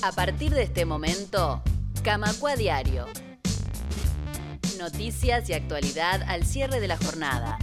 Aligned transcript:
A 0.00 0.12
partir 0.12 0.54
de 0.54 0.62
este 0.62 0.84
momento, 0.84 1.60
Camacua 2.04 2.54
Diario. 2.54 3.06
Noticias 4.78 5.50
y 5.50 5.54
actualidad 5.54 6.22
al 6.22 6.44
cierre 6.44 6.78
de 6.78 6.86
la 6.86 6.96
jornada. 6.96 7.58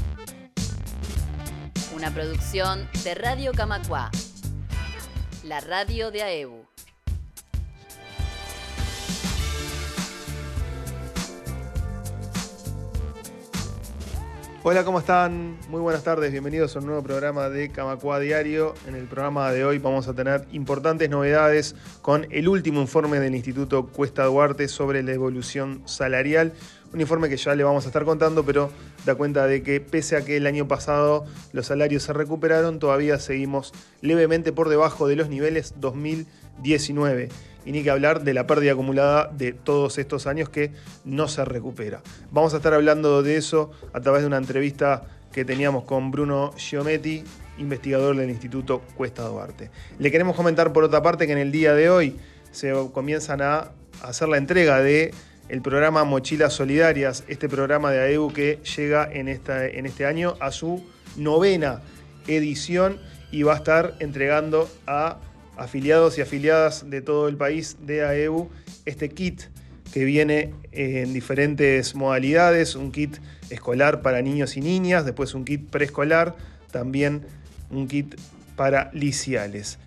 Una 1.96 2.14
producción 2.14 2.90
de 3.06 3.16
Radio 3.16 3.54
Camacua, 3.54 4.12
la 5.46 5.62
radio 5.62 6.12
de 6.12 6.24
AEBU. 6.24 6.75
Hola, 14.68 14.84
¿cómo 14.84 14.98
están? 14.98 15.60
Muy 15.70 15.80
buenas 15.80 16.04
tardes, 16.04 16.32
bienvenidos 16.32 16.76
a 16.76 16.80
un 16.80 16.88
nuevo 16.88 17.04
programa 17.04 17.50
de 17.50 17.70
Camacua 17.70 18.20
Diario. 18.20 18.74
En 18.88 18.96
el 18.96 19.06
programa 19.06 19.52
de 19.52 19.64
hoy 19.64 19.78
vamos 19.78 20.08
a 20.08 20.16
tener 20.16 20.48
importantes 20.54 21.08
novedades 21.08 21.76
con 22.02 22.26
el 22.32 22.48
último 22.48 22.82
informe 22.82 23.20
del 23.20 23.36
Instituto 23.36 23.86
Cuesta 23.86 24.26
Duarte 24.26 24.68
sobre 24.68 25.04
la 25.04 25.14
evolución 25.14 25.84
salarial. 25.86 26.52
Un 26.92 27.00
informe 27.00 27.30
que 27.30 27.38
ya 27.38 27.54
le 27.54 27.64
vamos 27.64 27.86
a 27.86 27.90
estar 27.90 28.06
contando, 28.06 28.44
pero 28.44 28.72
da 29.06 29.14
cuenta 29.14 29.46
de 29.46 29.62
que 29.62 29.82
pese 29.82 30.18
a 30.18 30.26
que 30.26 30.36
el 30.36 30.48
año 30.48 30.68
pasado 30.68 31.26
los 31.54 31.68
salarios 31.68 32.02
se 32.02 32.14
recuperaron, 32.14 32.80
todavía 32.80 33.20
seguimos 33.20 33.72
levemente 34.02 34.52
por 34.52 34.70
debajo 34.70 35.08
de 35.08 35.16
los 35.16 35.30
niveles 35.30 35.76
2019 35.78 37.30
y 37.66 37.72
ni 37.72 37.84
que 37.84 37.90
hablar 37.90 38.24
de 38.24 38.34
la 38.34 38.48
pérdida 38.48 38.74
acumulada 38.74 39.30
de 39.36 39.52
todos 39.54 39.98
estos 39.98 40.28
años 40.28 40.50
que 40.50 40.72
no 41.04 41.28
se 41.28 41.44
recupera. 41.44 42.02
Vamos 42.32 42.54
a 42.54 42.58
estar 42.58 42.74
hablando 42.74 43.24
de 43.24 43.38
eso 43.38 43.72
a 43.94 44.00
través 44.00 44.22
de 44.22 44.28
una 44.28 44.38
entrevista 44.38 45.04
que 45.34 45.44
teníamos 45.44 45.84
con 45.84 46.12
Bruno 46.12 46.54
Giometti, 46.56 47.24
investigador 47.58 48.16
del 48.16 48.30
Instituto 48.30 48.82
Cuesta 48.96 49.24
Duarte. 49.24 49.70
Le 50.00 50.12
queremos 50.12 50.36
comentar 50.36 50.72
por 50.72 50.84
otra 50.84 51.02
parte 51.02 51.26
que 51.28 51.34
en 51.34 51.40
el 51.40 51.52
día 51.52 51.74
de 51.74 51.90
hoy 51.90 52.16
se 52.52 52.74
comienzan 52.94 53.42
a 53.42 53.72
hacer 54.02 54.30
la 54.30 54.38
entrega 54.38 54.82
de 54.82 55.14
el 55.50 55.62
programa 55.62 56.04
Mochilas 56.06 56.54
Solidarias, 56.54 57.24
este 57.28 57.50
programa 57.50 57.92
de 57.92 58.00
AEU 58.00 58.32
que 58.34 58.60
llega 58.78 59.08
en, 59.12 59.28
esta, 59.28 59.68
en 59.68 59.86
este 59.86 60.06
año 60.06 60.36
a 60.40 60.52
su 60.52 60.84
novena 61.18 61.82
edición 62.28 63.00
y 63.32 63.44
va 63.44 63.54
a 63.54 63.58
estar 63.58 63.96
entregando 64.00 64.70
a 64.88 65.18
afiliados 65.58 66.18
y 66.18 66.22
afiliadas 66.22 66.90
de 66.90 67.02
todo 67.02 67.28
el 67.28 67.38
país 67.38 67.78
de 67.82 68.04
AEU 68.04 68.50
este 68.86 69.10
kit 69.10 69.44
que 69.94 70.04
viene 70.04 70.54
en 70.72 71.14
diferentes 71.14 71.96
modalidades, 71.96 72.76
un 72.76 72.92
kit 72.92 73.18
escolar 73.50 74.02
para 74.02 74.22
niños 74.22 74.58
y 74.58 74.62
niñas, 74.62 75.06
después 75.06 75.34
un 75.34 75.46
kit 75.46 75.70
preescolar, 75.70 76.36
también 76.72 77.26
un 77.70 77.88
kit 77.88 78.16
para 78.56 78.92
liciales. 78.94 79.80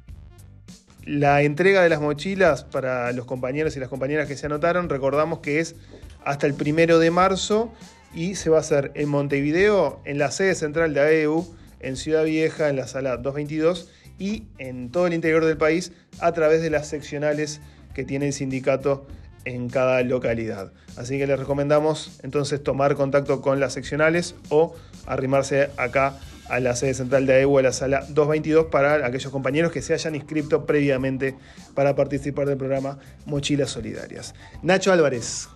La 1.05 1.42
entrega 1.42 1.82
de 1.82 1.88
las 1.88 2.00
mochilas 2.00 2.64
para 2.64 3.12
los 3.12 3.27
compañeros 3.27 3.77
y 3.77 3.80
las 3.80 3.88
compañeras 3.88 4.28
que 4.28 4.36
se 4.36 4.47
anotaron, 4.47 4.88
recordamos 4.88 5.41
que 5.41 5.60
es 5.60 5.75
hasta 6.25 6.47
el 6.47 6.55
primero 6.55 6.98
de 6.98 7.10
marzo 7.10 7.72
y 8.14 8.34
se 8.34 8.50
va 8.50 8.58
a 8.58 8.60
hacer 8.60 8.92
en 8.94 9.08
Montevideo, 9.08 10.00
en 10.05 10.19
la 10.19 10.30
sede 10.30 10.55
central 10.55 10.94
de 10.94 11.00
AEU, 11.00 11.47
en 11.80 11.97
Ciudad 11.97 12.25
Vieja, 12.25 12.69
en 12.69 12.77
la 12.77 12.86
sala 12.86 13.16
222 13.16 13.91
y 14.19 14.44
en 14.58 14.91
todo 14.91 15.06
el 15.06 15.14
interior 15.14 15.44
del 15.44 15.56
país 15.56 15.92
a 16.20 16.33
través 16.33 16.62
de 16.62 16.70
las 16.70 16.88
seccionales 16.88 17.61
que 17.94 18.05
tiene 18.05 18.27
el 18.27 18.33
sindicato 18.33 19.06
en 19.44 19.69
cada 19.69 20.02
localidad. 20.02 20.72
Así 20.97 21.19
que 21.19 21.27
les 21.27 21.38
recomendamos 21.38 22.20
entonces 22.22 22.62
tomar 22.62 22.94
contacto 22.97 23.41
con 23.41 23.60
las 23.60 23.72
seccionales 23.72 24.34
o 24.50 24.75
arrimarse 25.06 25.70
acá 25.77 26.19
a 26.48 26.60
la 26.60 26.75
sede 26.75 26.94
central 26.94 27.27
de 27.27 27.34
AEU, 27.34 27.58
a 27.58 27.62
la 27.62 27.72
sala 27.72 28.00
222, 28.08 28.66
para 28.66 29.06
aquellos 29.06 29.30
compañeros 29.30 29.70
que 29.70 29.83
se 29.83 29.94
hayan 29.94 30.14
inscrito 30.14 30.64
previamente 30.64 31.36
para 31.75 31.94
participar 31.94 32.47
del 32.47 32.56
programa 32.56 32.98
Mochilas 33.27 33.70
Solidarias. 33.70 34.34
Nacho 34.62 34.92
Álvarez, 34.92 35.48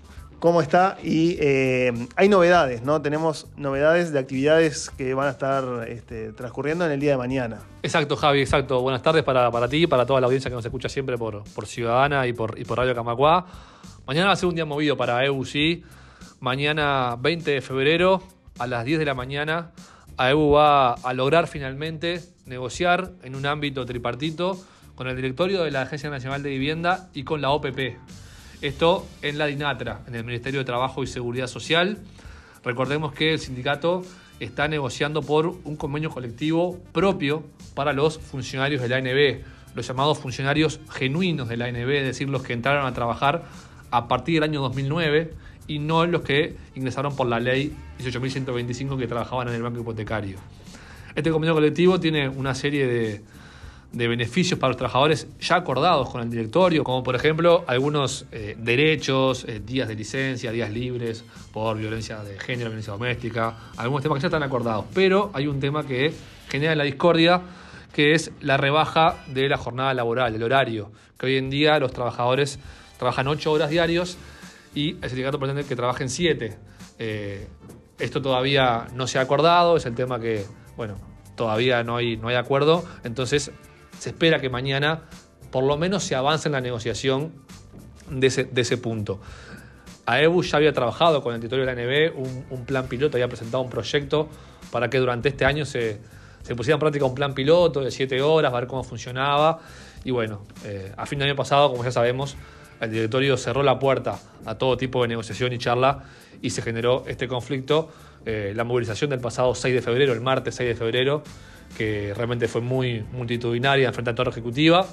cómo 0.43 0.61
está 0.61 0.99
y 1.05 1.37
eh, 1.39 1.93
hay 2.17 2.29
novedades, 2.29 2.83
¿no? 2.83 3.01
Tenemos 3.01 3.47
novedades 3.57 4.13
de 4.13 4.19
actividades 4.19 4.91
que 4.91 5.15
van 5.15 5.29
a 5.29 5.31
estar 5.31 5.87
este, 5.89 6.33
transcurriendo 6.33 6.85
en 6.85 6.91
el 6.91 6.99
día 6.99 7.13
de 7.13 7.17
mañana. 7.17 7.61
Exacto, 7.85 8.17
Javi, 8.17 8.41
exacto. 8.41 8.81
Buenas 8.81 9.03
tardes 9.03 9.23
para, 9.23 9.53
para 9.53 9.69
ti 9.69 9.85
y 9.85 9.87
para 9.87 10.05
toda 10.05 10.21
la 10.21 10.27
audiencia 10.27 10.51
que 10.51 10.57
nos 10.57 10.65
escucha 10.65 10.89
siempre 10.89 11.17
por, 11.17 11.45
por 11.45 11.69
Ciudadana 11.69 12.27
y 12.27 12.33
por, 12.33 12.59
Radio 12.77 12.93
Camacuá. 12.93 13.47
Mañana 14.05 14.27
va 14.27 14.33
a 14.33 14.37
ser 14.37 14.49
un 14.49 14.57
día 14.57 14.65
movido 14.65 14.97
para 14.97 15.25
EUC. 15.25 15.85
Mañana, 16.41 17.17
20 17.21 17.49
de 17.49 17.61
febrero, 17.61 18.21
a 18.59 18.67
las 18.67 18.85
10 18.85 18.99
de 18.99 19.05
la 19.05 19.15
mañana, 19.15 19.71
AEU 20.17 20.51
va 20.51 20.95
a 20.95 21.15
lograr 21.15 21.47
finalmente 21.47 22.21
negociar 22.47 23.13
en 23.23 23.37
un 23.37 23.47
ámbito 23.47 23.87
tripartito 23.87 24.59
con 24.97 25.07
el 25.07 25.15
directorio 25.15 25.63
de 25.63 25.71
la 25.71 25.83
Agencia 25.83 26.11
Nacional 26.11 26.43
de 26.43 26.51
Vivienda 26.51 27.11
y 27.15 27.23
con 27.23 27.41
la 27.41 27.51
OPP. 27.51 28.22
Esto 28.63 29.05
en 29.23 29.39
la 29.39 29.47
DINATRA, 29.47 30.03
en 30.07 30.15
el 30.15 30.23
Ministerio 30.23 30.61
de 30.61 30.65
Trabajo 30.65 31.03
y 31.03 31.09
Seguridad 31.09 31.49
Social. 31.49 31.99
Recordemos 32.65 33.13
que 33.13 33.33
el 33.33 33.41
sindicato 33.41 34.05
está 34.39 34.69
negociando 34.69 35.21
por 35.21 35.47
un 35.65 35.75
convenio 35.75 36.11
colectivo 36.11 36.79
propio 36.93 37.43
para 37.75 37.93
los 37.93 38.21
funcionarios 38.21 38.81
de 38.81 38.89
la 38.89 38.99
ANB, 38.99 39.45
los 39.75 39.89
llamados 39.89 40.21
funcionarios 40.21 40.79
genuinos 40.91 41.49
de 41.49 41.57
la 41.57 41.65
ANB, 41.65 41.91
es 41.91 42.05
decir, 42.05 42.29
los 42.29 42.45
que 42.45 42.53
entraron 42.53 42.87
a 42.87 42.95
trabajar 42.95 43.43
a 43.91 44.07
partir 44.07 44.37
del 44.37 44.45
año 44.45 44.61
2009 44.61 45.35
y 45.67 45.81
no 45.81 46.07
los 46.07 46.23
que 46.23 46.57
ingresaron 46.77 47.17
por 47.17 47.27
la 47.27 47.41
ley 47.41 47.75
18.125 47.99 48.97
que 48.97 49.09
trabajaban 49.09 49.49
en 49.49 49.55
el 49.55 49.63
banco 49.63 49.81
hipotecario. 49.81 50.39
Este 51.17 51.33
convenio 51.33 51.55
colectivo 51.55 51.99
tiene 51.99 52.29
una 52.29 52.55
serie 52.55 52.87
de, 52.87 53.23
de 53.93 54.09
beneficios 54.09 54.59
para 54.59 54.71
los 54.71 54.77
trabajadores 54.79 55.27
ya 55.39 55.57
acordados 55.57 56.09
con 56.09 56.23
el 56.23 56.31
directorio, 56.31 56.83
como 56.83 57.03
por 57.03 57.15
ejemplo 57.15 57.65
algunos 57.67 58.27
eh, 58.33 58.57
derechos, 58.59 59.45
eh, 59.45 59.61
días 59.65 59.87
de 59.87 59.95
licencia, 59.95 60.51
días 60.51 60.71
libres 60.71 61.25
por 61.53 61.77
violencia 61.77 62.23
de 62.25 62.39
género, 62.39 62.71
violencia 62.71 62.95
doméstica, 62.95 63.57
algunos 63.77 64.03
temas 64.03 64.17
que 64.17 64.23
ya 64.23 64.29
están 64.29 64.43
acordados. 64.43 64.87
Pero 64.95 65.31
hay 65.35 65.47
un 65.47 65.61
tema 65.61 65.87
que 65.87 66.13
genera 66.49 66.75
la 66.75 66.85
discordia, 66.85 67.43
que 67.93 68.13
es 68.13 68.33
la 68.41 68.57
rebaja 68.57 69.25
de 69.27 69.49
la 69.49 69.59
jornada 69.59 69.93
laboral, 69.93 70.35
el 70.35 70.43
horario, 70.43 70.91
que 71.19 71.27
hoy 71.27 71.37
en 71.37 71.51
día 71.51 71.79
los 71.79 71.93
trabajadores 71.93 72.59
trabajan 72.99 73.29
8 73.29 73.53
horas 73.53 73.69
diarios 73.69 74.17
y 74.75 74.97
el 75.03 75.09
sindicato 75.11 75.39
pretende 75.39 75.65
que 75.65 75.77
trabajen 75.77 76.09
7. 76.09 76.57
Eh, 76.99 77.47
esto 77.99 78.23
todavía 78.23 78.87
no 78.95 79.07
se 79.07 79.19
ha 79.19 79.23
acordado, 79.23 79.77
es 79.77 79.85
el 79.85 79.95
tema 79.95 80.19
que, 80.19 80.47
bueno, 80.77 80.97
todavía 81.37 81.85
no 81.85 81.97
hay, 81.97 82.17
no 82.17 82.29
hay 82.29 82.37
acuerdo, 82.37 82.85
entonces 83.05 83.53
se 84.03 84.09
espera 84.09 84.41
que 84.41 84.51
mañana 84.51 85.03
por 85.53 85.63
lo 85.63 85.77
menos 85.77 86.03
se 86.03 86.17
avance 86.17 86.49
en 86.49 86.53
la 86.55 86.61
negociación 86.61 87.33
de 88.11 88.27
ese, 88.27 88.77
punto. 88.77 89.21
AEBU 90.07 90.43
ya 90.43 90.57
había 90.57 90.73
trabajado 90.73 91.23
con 91.23 91.35
el 91.35 91.41
territorio 91.41 91.65
de 91.65 91.73
la 91.73 91.81
NB, 91.81 92.51
un, 92.51 92.65
plan 92.65 92.89
piloto, 92.89 93.17
había 93.17 93.29
presentado 93.29 93.63
un 93.63 93.71
proyecto 93.71 94.29
para 94.73 94.91
que 94.91 94.99
durante 94.99 95.29
este 95.29 95.45
año 95.45 95.65
se, 95.65 96.01
pusiera 96.57 96.75
en 96.75 96.81
práctica 96.81 97.05
un 97.05 97.15
plan 97.15 97.33
piloto 97.33 97.81
de 97.81 97.93
siete 97.93 98.21
horas, 98.21 98.53
a 98.53 98.57
ver 98.57 98.67
cómo 98.67 98.83
funcionaba. 98.83 99.61
Y 100.03 100.11
bueno, 100.11 100.43
eh, 100.65 100.93
a 100.97 101.07
fin 101.07 101.21
de 101.21 101.27
año 101.27 101.37
pasado, 101.37 101.71
como 101.71 101.85
ya 101.85 101.93
sabemos, 101.93 102.37
el 102.81 102.91
directorio 102.91 103.37
cerró 103.37 103.63
la 103.63 103.79
puerta 103.79 104.19
a 104.45 104.57
todo 104.57 104.77
tipo 104.77 105.03
de 105.03 105.09
negociación 105.09 105.53
y 105.53 105.59
charla 105.59 106.03
y 106.41 106.51
se 106.51 106.61
generó 106.61 107.05
este 107.07 107.29
conflicto. 107.29 107.89
Eh, 108.27 108.53
la 108.57 108.65
movilización 108.65 109.11
del 109.11 109.21
pasado 109.21 109.55
6 109.55 109.73
de 109.73 109.81
febrero, 109.81 110.13
el 110.13 110.23
martes 110.23 110.57
6 110.57 110.71
de 110.71 110.75
febrero, 110.75 111.23
que 111.77 112.13
realmente 112.15 112.49
fue 112.49 112.61
muy 112.61 113.05
multitudinaria 113.13 113.93
frente 113.93 114.11
a 114.11 114.13
la 114.13 114.17
Torre 114.17 114.31
Ejecutiva. 114.31 114.87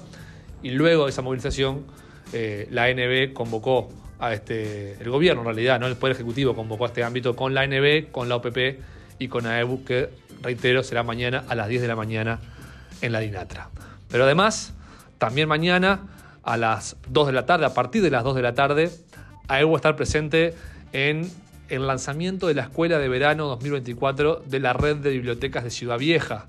Y 0.61 0.71
luego 0.71 1.05
de 1.05 1.11
esa 1.11 1.21
movilización, 1.21 1.85
eh, 2.33 2.67
la 2.71 2.85
ANB 2.85 3.33
convocó 3.33 3.89
a 4.19 4.33
este, 4.33 5.01
el 5.01 5.09
gobierno 5.09 5.41
en 5.41 5.45
realidad, 5.45 5.79
no 5.79 5.87
el 5.87 5.95
Poder 5.95 6.15
Ejecutivo 6.15 6.55
convocó 6.55 6.85
a 6.85 6.87
este 6.87 7.03
ámbito 7.03 7.35
con 7.35 7.53
la 7.53 7.61
ANB, 7.61 8.11
con 8.11 8.27
la 8.27 8.35
OPP 8.35 8.79
y 9.17 9.27
con 9.29 9.45
AEBU, 9.45 9.85
que 9.85 10.09
reitero, 10.41 10.83
será 10.83 11.03
mañana 11.03 11.45
a 11.47 11.55
las 11.55 11.67
10 11.69 11.81
de 11.81 11.87
la 11.87 11.95
mañana 11.95 12.39
en 13.01 13.11
la 13.11 13.19
DINATRA. 13.19 13.69
Pero 14.09 14.25
además, 14.25 14.73
también 15.17 15.47
mañana 15.47 16.01
a 16.43 16.57
las 16.57 16.97
2 17.09 17.27
de 17.27 17.33
la 17.33 17.45
tarde, 17.45 17.65
a 17.65 17.73
partir 17.73 18.01
de 18.01 18.09
las 18.09 18.23
2 18.23 18.35
de 18.35 18.41
la 18.41 18.53
tarde, 18.53 18.91
AEBU 19.47 19.71
va 19.71 19.77
a 19.77 19.79
estar 19.79 19.95
presente 19.95 20.53
en 20.91 21.29
el 21.69 21.87
lanzamiento 21.87 22.47
de 22.47 22.55
la 22.55 22.63
Escuela 22.63 22.97
de 22.97 23.07
Verano 23.07 23.47
2024 23.47 24.43
de 24.45 24.59
la 24.59 24.73
Red 24.73 24.97
de 24.97 25.11
Bibliotecas 25.11 25.63
de 25.63 25.69
Ciudad 25.69 25.97
Vieja 25.97 26.47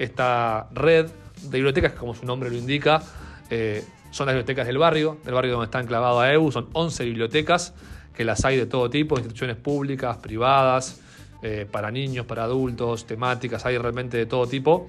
esta 0.00 0.68
red 0.72 1.06
de 1.42 1.58
bibliotecas, 1.58 1.92
como 1.92 2.14
su 2.14 2.24
nombre 2.24 2.50
lo 2.50 2.56
indica, 2.56 3.02
eh, 3.50 3.84
son 4.10 4.26
las 4.26 4.34
bibliotecas 4.34 4.66
del 4.66 4.78
barrio, 4.78 5.18
del 5.24 5.34
barrio 5.34 5.52
donde 5.52 5.66
está 5.66 5.80
enclavado 5.80 6.20
AEU, 6.20 6.50
son 6.50 6.68
11 6.72 7.04
bibliotecas, 7.04 7.74
que 8.14 8.24
las 8.24 8.44
hay 8.44 8.56
de 8.56 8.66
todo 8.66 8.88
tipo, 8.88 9.16
instituciones 9.16 9.56
públicas, 9.56 10.16
privadas, 10.16 11.00
eh, 11.42 11.66
para 11.70 11.90
niños, 11.90 12.26
para 12.26 12.44
adultos, 12.44 13.06
temáticas, 13.06 13.64
hay 13.66 13.76
realmente 13.78 14.16
de 14.16 14.26
todo 14.26 14.46
tipo. 14.46 14.88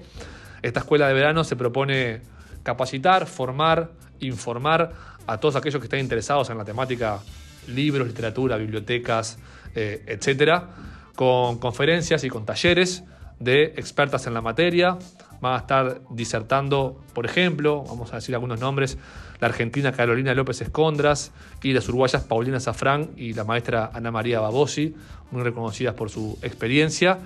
Esta 0.62 0.80
escuela 0.80 1.08
de 1.08 1.14
verano 1.14 1.44
se 1.44 1.56
propone 1.56 2.20
capacitar, 2.62 3.26
formar, 3.26 3.90
informar 4.20 4.92
a 5.26 5.38
todos 5.38 5.56
aquellos 5.56 5.80
que 5.80 5.86
estén 5.86 6.00
interesados 6.00 6.48
en 6.50 6.58
la 6.58 6.64
temática 6.64 7.20
libros, 7.68 8.08
literatura, 8.08 8.56
bibliotecas, 8.56 9.38
eh, 9.74 10.02
etcétera, 10.06 10.68
con 11.14 11.58
conferencias 11.58 12.24
y 12.24 12.28
con 12.28 12.44
talleres 12.44 13.04
de 13.42 13.64
expertas 13.76 14.26
en 14.26 14.34
la 14.34 14.40
materia. 14.40 14.98
Van 15.40 15.54
a 15.54 15.58
estar 15.58 16.02
disertando, 16.10 17.00
por 17.14 17.26
ejemplo, 17.26 17.84
vamos 17.88 18.12
a 18.12 18.16
decir 18.16 18.34
algunos 18.34 18.60
nombres, 18.60 18.96
la 19.40 19.48
argentina 19.48 19.92
Carolina 19.92 20.34
López 20.34 20.60
Escondras 20.60 21.32
y 21.62 21.72
las 21.72 21.88
uruguayas 21.88 22.22
Paulina 22.22 22.60
Zafrán 22.60 23.10
y 23.16 23.32
la 23.32 23.44
maestra 23.44 23.90
Ana 23.92 24.12
María 24.12 24.40
Babosi, 24.40 24.94
muy 25.32 25.42
reconocidas 25.42 25.94
por 25.94 26.10
su 26.10 26.38
experiencia. 26.42 27.18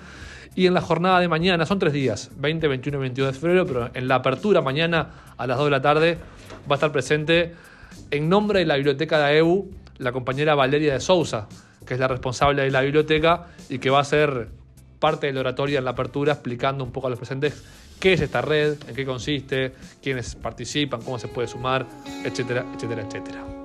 Y 0.55 0.67
en 0.67 0.73
la 0.73 0.81
jornada 0.81 1.21
de 1.21 1.29
mañana, 1.29 1.67
son 1.67 1.79
tres 1.79 1.93
días, 1.93 2.31
20, 2.39 2.67
21 2.69 2.97
y 2.97 3.01
22 3.01 3.35
de 3.35 3.39
febrero, 3.39 3.67
pero 3.67 3.91
en 3.93 4.09
la 4.09 4.15
apertura 4.15 4.63
mañana 4.63 5.11
a 5.37 5.47
las 5.47 5.59
2 5.59 5.67
de 5.67 5.71
la 5.71 5.83
tarde 5.83 6.19
va 6.71 6.75
a 6.75 6.75
estar 6.77 6.93
presente 6.93 7.55
en 8.11 8.31
nombre 8.31 8.61
de 8.61 8.67
la 8.67 8.77
biblioteca 8.77 9.19
de 9.19 9.25
AEU 9.25 9.71
la 9.99 10.13
compañera 10.13 10.55
Valeria 10.55 10.95
de 10.95 11.01
Sousa, 11.01 11.49
que 11.87 11.95
es 11.95 12.01
la 12.01 12.09
responsable 12.09 12.63
de 12.63 12.71
la 12.71 12.83
biblioteca 12.83 13.49
y 13.69 13.79
que 13.79 13.91
va 13.91 14.01
a 14.01 14.05
ser 14.05 14.49
parte 14.99 15.27
de 15.27 15.33
la 15.33 15.41
oratoria 15.41 15.79
en 15.79 15.85
la 15.85 15.93
apertura 15.93 16.33
explicando 16.33 16.85
un 16.85 16.93
poco 16.93 17.07
a 17.07 17.11
los 17.11 17.19
presentes 17.19 17.63
qué 18.01 18.13
es 18.13 18.21
esta 18.21 18.43
red, 18.43 18.77
en 18.89 18.95
qué 18.95 19.07
consiste, 19.07 19.73
quiénes 20.03 20.35
participan, 20.35 21.03
cómo 21.03 21.19
se 21.19 21.29
puede 21.29 21.49
sumar, 21.49 21.87
etcétera, 22.25 22.65
etcétera, 22.75 23.03
etcétera. 23.03 23.56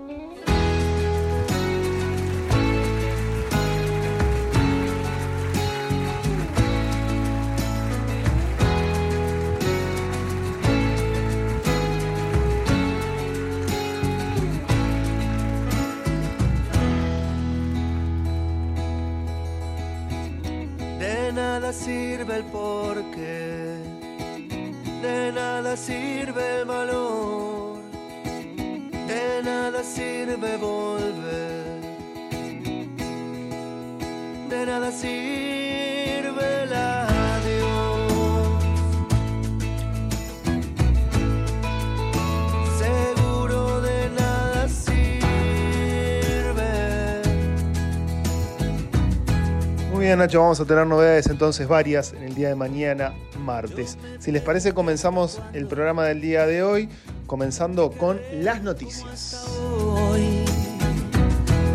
Muy 50.02 50.08
bien, 50.08 50.18
Nacho, 50.18 50.42
vamos 50.42 50.60
a 50.60 50.66
tener 50.66 50.88
novedades 50.88 51.28
entonces 51.28 51.68
varias 51.68 52.14
en 52.14 52.24
el 52.24 52.34
día 52.34 52.48
de 52.48 52.56
mañana, 52.56 53.14
martes. 53.38 54.00
Si 54.18 54.32
les 54.32 54.42
parece, 54.42 54.74
comenzamos 54.74 55.40
el 55.54 55.68
programa 55.68 56.06
del 56.06 56.22
día 56.22 56.48
de 56.48 56.64
hoy, 56.64 56.90
comenzando 57.28 57.92
con 57.92 58.20
las 58.34 58.64
noticias. 58.64 59.46
Hoy 59.70 60.44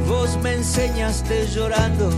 vos 0.09 0.37
me 0.43 0.55
enseñaste 0.55 1.47
llorando 1.55 2.11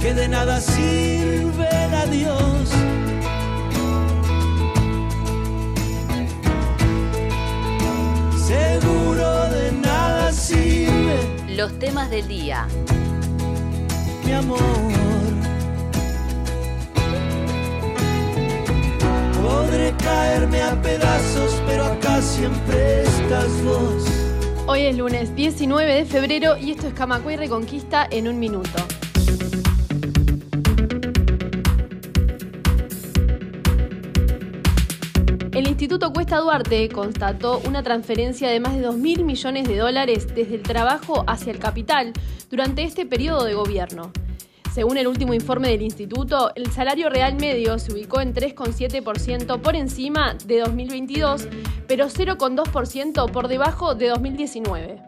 que 0.00 0.14
de 0.14 0.28
nada 0.28 0.58
sirve 0.58 1.68
el 1.68 1.94
adiós. 1.94 2.70
Seguro 8.46 9.50
de 9.50 9.72
nada 9.72 10.32
sirve 10.32 11.41
Los 11.56 11.78
temas 11.78 12.08
del 12.08 12.26
día. 12.28 12.66
mi 14.24 14.32
amor. 14.32 14.58
Podré 19.42 19.92
caerme 20.02 20.62
a 20.62 20.80
pedazos, 20.80 21.60
pero 21.66 21.84
acá 21.84 22.22
siempre 22.22 23.02
estás 23.02 23.62
vos. 23.64 24.04
Hoy 24.66 24.82
es 24.82 24.96
lunes 24.96 25.36
19 25.36 25.94
de 25.94 26.04
febrero 26.06 26.56
y 26.56 26.70
esto 26.70 26.86
es 26.86 26.94
Camacuay 26.94 27.36
Reconquista 27.36 28.08
en 28.10 28.28
un 28.28 28.38
minuto. 28.38 28.82
Instituto 35.82 36.12
Cuesta 36.12 36.38
Duarte 36.38 36.88
constató 36.90 37.60
una 37.66 37.82
transferencia 37.82 38.48
de 38.48 38.60
más 38.60 38.76
de 38.76 38.86
2.000 38.86 39.24
millones 39.24 39.66
de 39.66 39.78
dólares 39.78 40.32
desde 40.32 40.54
el 40.54 40.62
trabajo 40.62 41.24
hacia 41.26 41.50
el 41.50 41.58
capital 41.58 42.12
durante 42.48 42.84
este 42.84 43.04
periodo 43.04 43.42
de 43.42 43.54
gobierno. 43.54 44.12
Según 44.72 44.96
el 44.96 45.08
último 45.08 45.34
informe 45.34 45.70
del 45.70 45.82
instituto, 45.82 46.52
el 46.54 46.70
salario 46.70 47.10
real 47.10 47.34
medio 47.34 47.80
se 47.80 47.92
ubicó 47.92 48.20
en 48.20 48.32
3,7% 48.32 49.60
por 49.60 49.74
encima 49.74 50.36
de 50.46 50.60
2022, 50.60 51.48
pero 51.88 52.06
0,2% 52.06 53.32
por 53.32 53.48
debajo 53.48 53.96
de 53.96 54.06
2019. 54.06 55.02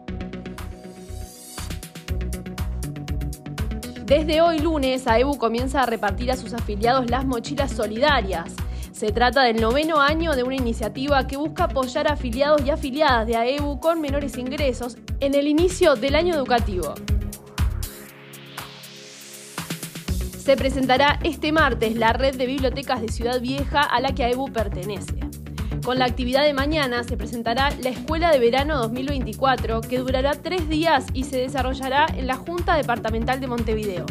Desde 4.05 4.41
hoy 4.41 4.59
lunes, 4.59 5.07
AEBU 5.07 5.37
comienza 5.37 5.83
a 5.83 5.85
repartir 5.85 6.31
a 6.31 6.35
sus 6.35 6.53
afiliados 6.53 7.09
las 7.09 7.23
mochilas 7.23 7.71
solidarias. 7.71 8.53
Se 8.95 9.11
trata 9.11 9.43
del 9.43 9.59
noveno 9.59 9.99
año 9.99 10.37
de 10.37 10.43
una 10.43 10.55
iniciativa 10.55 11.27
que 11.27 11.35
busca 11.35 11.65
apoyar 11.65 12.07
a 12.07 12.13
afiliados 12.13 12.61
y 12.65 12.69
afiliadas 12.69 13.27
de 13.27 13.35
AEBU 13.35 13.81
con 13.81 13.99
menores 13.99 14.37
ingresos 14.37 14.95
en 15.19 15.35
el 15.35 15.49
inicio 15.49 15.95
del 15.95 16.15
año 16.15 16.33
educativo. 16.33 16.93
Se 20.37 20.55
presentará 20.55 21.19
este 21.25 21.51
martes 21.51 21.97
la 21.97 22.13
red 22.13 22.37
de 22.37 22.45
bibliotecas 22.45 23.01
de 23.01 23.09
Ciudad 23.09 23.41
Vieja 23.41 23.81
a 23.81 23.99
la 23.99 24.15
que 24.15 24.23
AEBU 24.23 24.53
pertenece. 24.53 25.19
Con 25.83 25.99
la 25.99 26.05
actividad 26.05 26.45
de 26.45 26.53
mañana 26.53 27.03
se 27.03 27.17
presentará 27.17 27.71
la 27.83 27.89
Escuela 27.89 28.31
de 28.31 28.39
Verano 28.39 28.77
2024, 28.77 29.81
que 29.81 29.99
durará 29.99 30.35
tres 30.35 30.69
días 30.69 31.05
y 31.13 31.25
se 31.25 31.37
desarrollará 31.37 32.05
en 32.15 32.27
la 32.27 32.37
Junta 32.37 32.77
Departamental 32.77 33.41
de 33.41 33.47
Montevideo. 33.47 34.05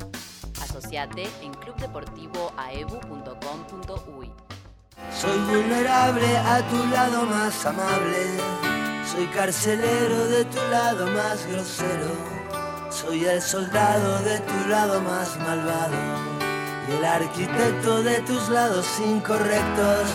Asociate 0.62 1.28
en 1.42 1.52
clubdeportivoaebu.com.uy. 1.54 4.30
Soy 5.12 5.38
vulnerable 5.38 6.36
a 6.38 6.62
tu 6.68 6.86
lado 6.86 7.26
más 7.26 7.66
amable. 7.66 8.38
Soy 9.04 9.26
carcelero 9.26 10.28
de 10.28 10.44
tu 10.44 10.58
lado 10.70 11.08
más 11.08 11.44
grosero. 11.48 12.45
Soy 12.96 13.26
el 13.26 13.42
soldado 13.42 14.20
de 14.20 14.38
tu 14.40 14.68
lado 14.70 15.02
más 15.02 15.36
malvado. 15.40 15.94
Y 16.88 16.96
el 16.96 17.04
arquitecto 17.04 18.02
de 18.02 18.20
tus 18.22 18.48
lados 18.48 18.86
incorrectos. 18.98 20.08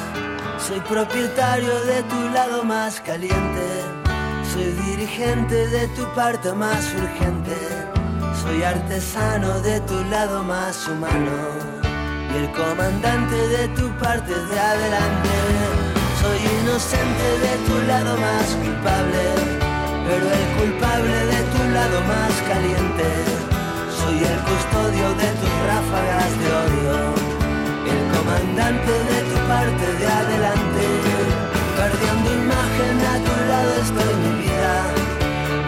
Soy 0.58 0.80
propietario 0.80 1.80
de 1.82 2.02
tu 2.02 2.30
lado 2.34 2.64
más 2.64 3.00
caliente. 3.02 3.68
Soy 4.52 4.72
dirigente 4.88 5.68
de 5.68 5.88
tu 5.90 6.12
parte 6.16 6.52
más 6.54 6.84
urgente. 6.96 7.56
Soy 8.42 8.64
artesano 8.64 9.60
de 9.62 9.80
tu 9.82 10.04
lado 10.06 10.44
más 10.44 10.88
humano 10.88 11.38
y 12.34 12.38
el 12.38 12.52
comandante 12.52 13.36
de 13.36 13.68
tu 13.76 13.90
parte 14.00 14.34
de 14.34 14.60
adelante. 14.60 15.30
Soy 16.20 16.40
inocente 16.64 17.28
de 17.46 17.54
tu 17.68 17.88
lado 17.88 18.18
más 18.18 18.48
culpable, 18.56 19.61
pero 20.08 20.26
el 20.40 20.46
culpable 20.58 21.18
de 21.34 21.42
tu 21.54 21.62
lado 21.76 21.98
más 22.14 22.34
caliente. 22.50 23.08
Soy 24.00 24.18
el 24.32 24.40
custodio 24.50 25.08
de 25.22 25.30
tus 25.40 25.56
ráfagas 25.70 26.32
de 26.42 26.48
odio, 26.64 26.98
el 27.94 28.02
comandante 28.16 28.94
de 29.12 29.20
tu 29.30 29.38
parte 29.48 29.86
de 30.00 30.08
adelante. 30.22 30.84
Perdiendo 31.78 32.30
imagen 32.46 32.96
a 33.14 33.16
tu 33.26 33.36
lado 33.52 33.72
estoy 33.86 34.14
mi 34.24 34.32
vida. 34.44 34.76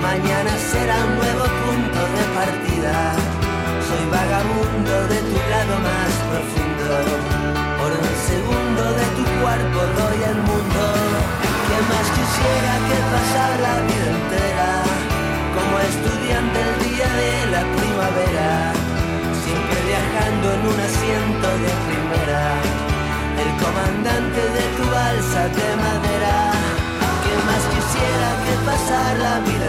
Mañana 0.01 0.51
será 0.71 0.97
un 1.07 1.15
nuevo 1.21 1.45
punto 1.63 1.99
de 2.15 2.23
partida. 2.37 2.95
Soy 3.87 4.03
vagabundo 4.17 4.93
de 5.13 5.19
tu 5.29 5.39
lado 5.53 5.73
más 5.87 6.13
profundo. 6.29 6.89
Por 7.79 7.91
un 8.03 8.13
segundo 8.29 8.83
de 8.99 9.05
tu 9.17 9.23
cuerpo 9.41 9.79
doy 9.99 10.19
el 10.31 10.39
mundo. 10.49 10.83
Que 11.67 11.77
más 11.89 12.07
quisiera 12.17 12.73
que 12.87 12.97
pasar 13.13 13.51
pasar 28.65 29.17
la 29.17 29.39
vida 29.39 29.62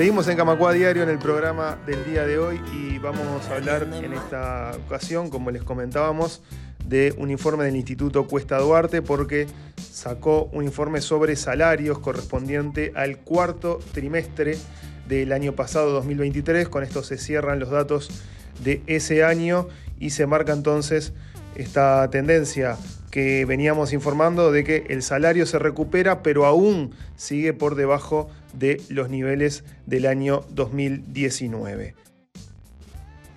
Seguimos 0.00 0.28
en 0.28 0.38
Camacua 0.38 0.72
Diario 0.72 1.02
en 1.02 1.10
el 1.10 1.18
programa 1.18 1.78
del 1.84 2.02
día 2.06 2.24
de 2.24 2.38
hoy 2.38 2.58
y 2.72 2.96
vamos 2.96 3.46
a 3.48 3.56
hablar 3.56 3.86
en 4.02 4.14
esta 4.14 4.72
ocasión, 4.86 5.28
como 5.28 5.50
les 5.50 5.62
comentábamos, 5.62 6.40
de 6.86 7.14
un 7.18 7.30
informe 7.30 7.64
del 7.64 7.76
Instituto 7.76 8.26
Cuesta 8.26 8.56
Duarte 8.56 9.02
porque 9.02 9.46
sacó 9.76 10.44
un 10.54 10.64
informe 10.64 11.02
sobre 11.02 11.36
salarios 11.36 11.98
correspondiente 11.98 12.94
al 12.96 13.18
cuarto 13.18 13.78
trimestre 13.92 14.56
del 15.06 15.32
año 15.32 15.54
pasado 15.54 15.90
2023. 15.90 16.70
Con 16.70 16.82
esto 16.82 17.02
se 17.02 17.18
cierran 17.18 17.60
los 17.60 17.68
datos 17.68 18.08
de 18.64 18.82
ese 18.86 19.22
año 19.22 19.68
y 19.98 20.10
se 20.10 20.24
marca 20.24 20.54
entonces 20.54 21.12
esta 21.56 22.08
tendencia 22.08 22.78
que 23.10 23.44
veníamos 23.44 23.92
informando 23.92 24.52
de 24.52 24.64
que 24.64 24.86
el 24.88 25.02
salario 25.02 25.46
se 25.46 25.58
recupera, 25.58 26.22
pero 26.22 26.46
aún 26.46 26.92
sigue 27.16 27.52
por 27.52 27.74
debajo 27.74 28.28
de 28.52 28.80
los 28.88 29.10
niveles 29.10 29.64
del 29.86 30.06
año 30.06 30.44
2019. 30.50 31.94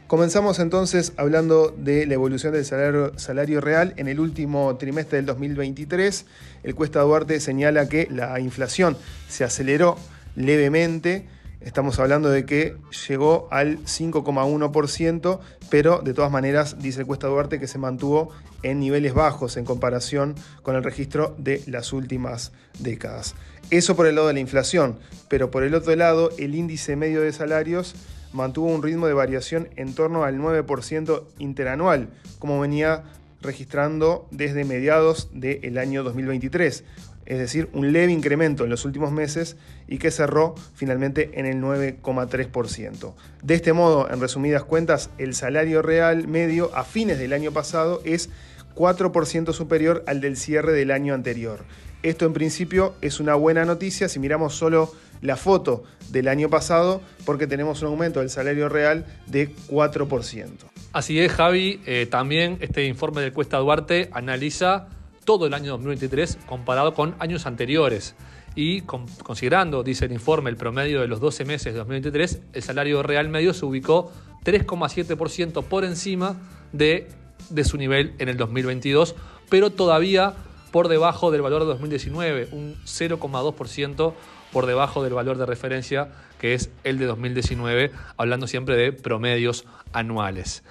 Comenzamos 0.08 0.60
entonces 0.60 1.14
hablando 1.18 1.70
de 1.76 2.06
la 2.06 2.14
evolución 2.14 2.54
del 2.54 2.66
salario, 2.66 3.18
salario, 3.18 3.62
real 3.62 3.96
en 3.98 4.08
el 4.08 4.20
último 4.20 4.76
trimestre 4.78 5.18
del 5.18 5.26
2023. 5.26 6.26
El 6.62 6.76
Cuesta 6.76 7.02
Duarte 7.02 7.40
señala 7.40 7.90
que 7.90 8.08
la 8.12 8.40
inflación 8.40 8.96
se 9.28 9.44
aceleró 9.44 9.98
levemente 10.36 11.26
Estamos 11.64 11.98
hablando 12.00 12.30
de 12.30 12.46
que 12.46 12.76
llegó 13.08 13.48
al 13.50 13.80
5,1%, 13.86 15.40
pero 15.70 16.02
de 16.02 16.14
todas 16.14 16.30
maneras 16.30 16.76
dice 16.80 17.06
Cuesta 17.06 17.28
Duarte 17.28 17.58
que 17.58 17.68
se 17.68 17.78
mantuvo 17.78 18.32
en 18.64 18.82
niveles 18.82 19.14
bajos 19.14 19.56
en 19.56 19.64
comparación 19.64 20.36
con 20.62 20.76
el 20.76 20.84
registro 20.84 21.36
de 21.38 21.64
las 21.66 21.94
últimas 21.94 22.52
décadas. 22.80 23.36
Eso 23.70 23.96
por 23.96 24.08
el 24.08 24.16
lado 24.16 24.28
de 24.28 24.34
la 24.34 24.42
inflación, 24.42 25.00
pero 25.30 25.52
por 25.52 25.64
el 25.64 25.74
otro 25.74 25.96
lado 25.96 26.32
el 26.38 26.54
índice 26.54 26.98
medio 26.98 27.22
de 27.22 27.32
salarios 27.32 27.96
mantuvo 28.34 28.68
un 28.68 28.84
ritmo 28.84 29.08
de 29.08 29.14
variación 29.14 29.70
en 29.78 29.96
torno 29.96 30.26
al 30.26 30.38
9% 30.40 31.24
interanual, 31.40 32.10
como 32.40 32.60
venía 32.60 33.04
registrando 33.42 34.28
desde 34.32 34.66
mediados 34.66 35.30
del 35.34 35.78
año 35.78 36.04
2023 36.04 36.84
es 37.26 37.38
decir, 37.38 37.70
un 37.74 37.92
leve 37.92 38.12
incremento 38.12 38.64
en 38.64 38.70
los 38.70 38.86
últimos 38.86 39.12
meses 39.12 39.58
y 39.88 39.98
que 39.98 40.12
cerró 40.12 40.56
finalmente 40.76 41.32
en 41.34 41.46
el 41.46 41.62
9,3%. 41.62 43.14
De 43.42 43.56
este 43.56 43.74
modo, 43.74 44.10
en 44.10 44.20
resumidas 44.20 44.64
cuentas, 44.64 45.10
el 45.18 45.36
salario 45.36 45.82
real 45.82 46.28
medio 46.28 46.76
a 46.76 46.84
fines 46.84 47.20
del 47.20 47.34
año 47.34 47.52
pasado 47.52 48.02
es 48.06 48.30
4% 48.76 49.54
superior 49.54 50.04
al 50.08 50.22
del 50.22 50.38
cierre 50.38 50.74
del 50.74 50.92
año 50.92 51.14
anterior. 51.14 51.66
Esto 52.02 52.26
en 52.26 52.34
principio 52.34 52.96
es 53.02 53.20
una 53.20 53.36
buena 53.36 53.64
noticia 53.64 54.10
si 54.10 54.20
miramos 54.20 54.56
solo 54.56 54.92
la 55.22 55.38
foto 55.38 55.84
del 56.10 56.28
año 56.28 56.50
pasado 56.50 57.02
porque 57.26 57.48
tenemos 57.48 57.82
un 57.82 57.88
aumento 57.90 58.20
del 58.20 58.30
salario 58.30 58.68
real 58.68 59.06
de 59.28 59.56
4%. 59.70 60.50
Así 60.92 61.20
es, 61.20 61.32
Javi. 61.32 61.82
Eh, 61.86 62.08
también 62.10 62.58
este 62.60 62.86
informe 62.86 63.22
de 63.22 63.32
Cuesta 63.32 63.58
Duarte 63.58 64.10
analiza 64.12 64.88
todo 65.26 65.48
el 65.48 65.54
año 65.54 65.72
2023 65.72 66.40
comparado 66.46 66.94
con 66.94 67.16
años 67.20 67.46
anteriores. 67.46 68.16
Y 68.56 68.82
considerando, 68.82 69.84
dice 69.84 70.06
el 70.06 70.12
informe, 70.12 70.50
el 70.50 70.58
promedio 70.58 71.02
de 71.02 71.08
los 71.08 71.20
12 71.20 71.46
meses 71.46 71.74
de 71.74 71.80
2023, 71.80 72.42
el 72.54 72.64
salario 72.64 73.02
real 73.02 73.30
medio 73.30 73.54
se 73.54 73.66
ubicó 73.66 74.12
3,7% 74.46 75.64
por 75.64 75.86
encima 75.86 76.40
de, 76.72 77.08
de 77.50 77.64
su 77.64 77.78
nivel 77.78 78.14
en 78.20 78.30
el 78.30 78.38
2022, 78.38 79.16
pero 79.50 79.72
todavía 79.72 80.36
por 80.72 80.88
debajo 80.88 81.32
del 81.32 81.42
valor 81.42 81.62
de 81.62 81.68
2019, 81.68 82.50
un 82.52 82.76
0,2% 82.86 84.14
por 84.52 84.66
debajo 84.68 85.04
del 85.04 85.14
valor 85.14 85.38
de 85.38 85.46
referencia 85.46 86.10
que 86.40 86.54
es 86.54 86.70
el 86.84 86.98
de 86.98 87.06
2019, 87.06 87.92
hablando 88.18 88.48
siempre 88.48 88.76
de 88.76 88.92
promedios 88.92 89.66
anuales. 89.94 90.64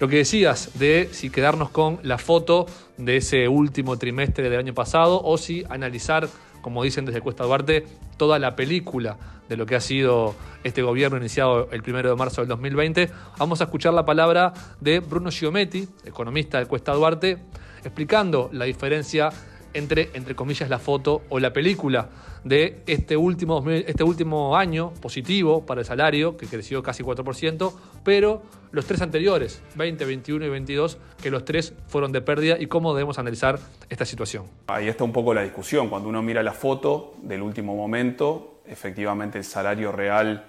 Lo 0.00 0.06
que 0.06 0.18
decías 0.18 0.78
de 0.78 1.08
si 1.10 1.28
quedarnos 1.28 1.70
con 1.70 1.98
la 2.04 2.18
foto 2.18 2.66
de 2.98 3.16
ese 3.16 3.48
último 3.48 3.98
trimestre 3.98 4.48
del 4.48 4.60
año 4.60 4.72
pasado 4.72 5.20
o 5.24 5.36
si 5.38 5.64
analizar, 5.68 6.28
como 6.60 6.84
dicen 6.84 7.04
desde 7.04 7.20
Cuesta 7.20 7.42
Duarte, 7.42 7.84
toda 8.16 8.38
la 8.38 8.54
película 8.54 9.16
de 9.48 9.56
lo 9.56 9.66
que 9.66 9.74
ha 9.74 9.80
sido 9.80 10.36
este 10.62 10.82
gobierno 10.82 11.16
iniciado 11.16 11.68
el 11.72 11.82
1 11.82 12.10
de 12.10 12.14
marzo 12.14 12.42
del 12.42 12.48
2020, 12.48 13.10
vamos 13.38 13.60
a 13.60 13.64
escuchar 13.64 13.92
la 13.92 14.04
palabra 14.04 14.52
de 14.80 15.00
Bruno 15.00 15.32
Giometti, 15.32 15.88
economista 16.04 16.60
de 16.60 16.66
Cuesta 16.66 16.92
Duarte, 16.92 17.38
explicando 17.82 18.50
la 18.52 18.66
diferencia 18.66 19.30
entre, 19.78 20.10
entre 20.14 20.34
comillas, 20.34 20.68
la 20.68 20.78
foto 20.78 21.22
o 21.28 21.38
la 21.38 21.52
película 21.52 22.08
de 22.44 22.82
este 22.86 23.16
último, 23.16 23.64
este 23.70 24.04
último 24.04 24.56
año 24.56 24.92
positivo 25.00 25.64
para 25.64 25.80
el 25.80 25.86
salario, 25.86 26.36
que 26.36 26.46
creció 26.46 26.82
casi 26.82 27.02
4%, 27.02 27.72
pero 28.04 28.42
los 28.70 28.86
tres 28.86 29.00
anteriores, 29.00 29.62
20, 29.76 30.04
21 30.04 30.44
y 30.44 30.48
22, 30.48 30.98
que 31.22 31.30
los 31.30 31.44
tres 31.44 31.74
fueron 31.88 32.12
de 32.12 32.20
pérdida 32.20 32.56
y 32.58 32.66
cómo 32.66 32.94
debemos 32.94 33.18
analizar 33.18 33.58
esta 33.88 34.04
situación. 34.04 34.44
Ahí 34.66 34.88
está 34.88 35.04
un 35.04 35.12
poco 35.12 35.32
la 35.34 35.42
discusión. 35.42 35.88
Cuando 35.88 36.08
uno 36.08 36.22
mira 36.22 36.42
la 36.42 36.52
foto 36.52 37.14
del 37.22 37.42
último 37.42 37.74
momento, 37.74 38.62
efectivamente 38.66 39.38
el 39.38 39.44
salario 39.44 39.92
real, 39.92 40.44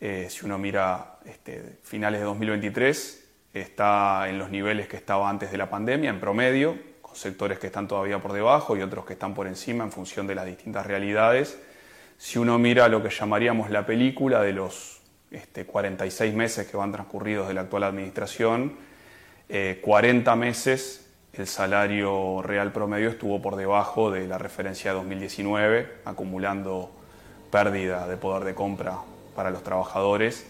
eh, 0.00 0.26
si 0.28 0.44
uno 0.44 0.58
mira 0.58 1.18
este, 1.24 1.78
finales 1.82 2.20
de 2.20 2.26
2023, 2.26 3.28
está 3.54 4.28
en 4.28 4.38
los 4.38 4.50
niveles 4.50 4.88
que 4.88 4.96
estaba 4.96 5.28
antes 5.28 5.50
de 5.50 5.58
la 5.58 5.68
pandemia, 5.68 6.10
en 6.10 6.20
promedio, 6.20 6.91
sectores 7.14 7.58
que 7.58 7.68
están 7.68 7.88
todavía 7.88 8.18
por 8.18 8.32
debajo 8.32 8.76
y 8.76 8.82
otros 8.82 9.04
que 9.04 9.14
están 9.14 9.34
por 9.34 9.46
encima 9.46 9.84
en 9.84 9.92
función 9.92 10.26
de 10.26 10.34
las 10.34 10.46
distintas 10.46 10.86
realidades. 10.86 11.58
Si 12.18 12.38
uno 12.38 12.58
mira 12.58 12.88
lo 12.88 13.02
que 13.02 13.10
llamaríamos 13.10 13.70
la 13.70 13.86
película 13.86 14.42
de 14.42 14.52
los 14.52 15.00
este, 15.30 15.64
46 15.64 16.34
meses 16.34 16.66
que 16.68 16.76
van 16.76 16.92
transcurridos 16.92 17.48
de 17.48 17.54
la 17.54 17.62
actual 17.62 17.84
administración, 17.84 18.76
40 19.48 20.32
eh, 20.32 20.36
meses 20.36 21.02
el 21.32 21.46
salario 21.46 22.42
real 22.42 22.72
promedio 22.72 23.08
estuvo 23.08 23.40
por 23.40 23.56
debajo 23.56 24.10
de 24.10 24.26
la 24.26 24.36
referencia 24.36 24.90
de 24.90 24.98
2019, 24.98 25.90
acumulando 26.04 26.92
pérdida 27.50 28.06
de 28.06 28.18
poder 28.18 28.44
de 28.44 28.54
compra 28.54 28.98
para 29.34 29.50
los 29.50 29.62
trabajadores 29.62 30.46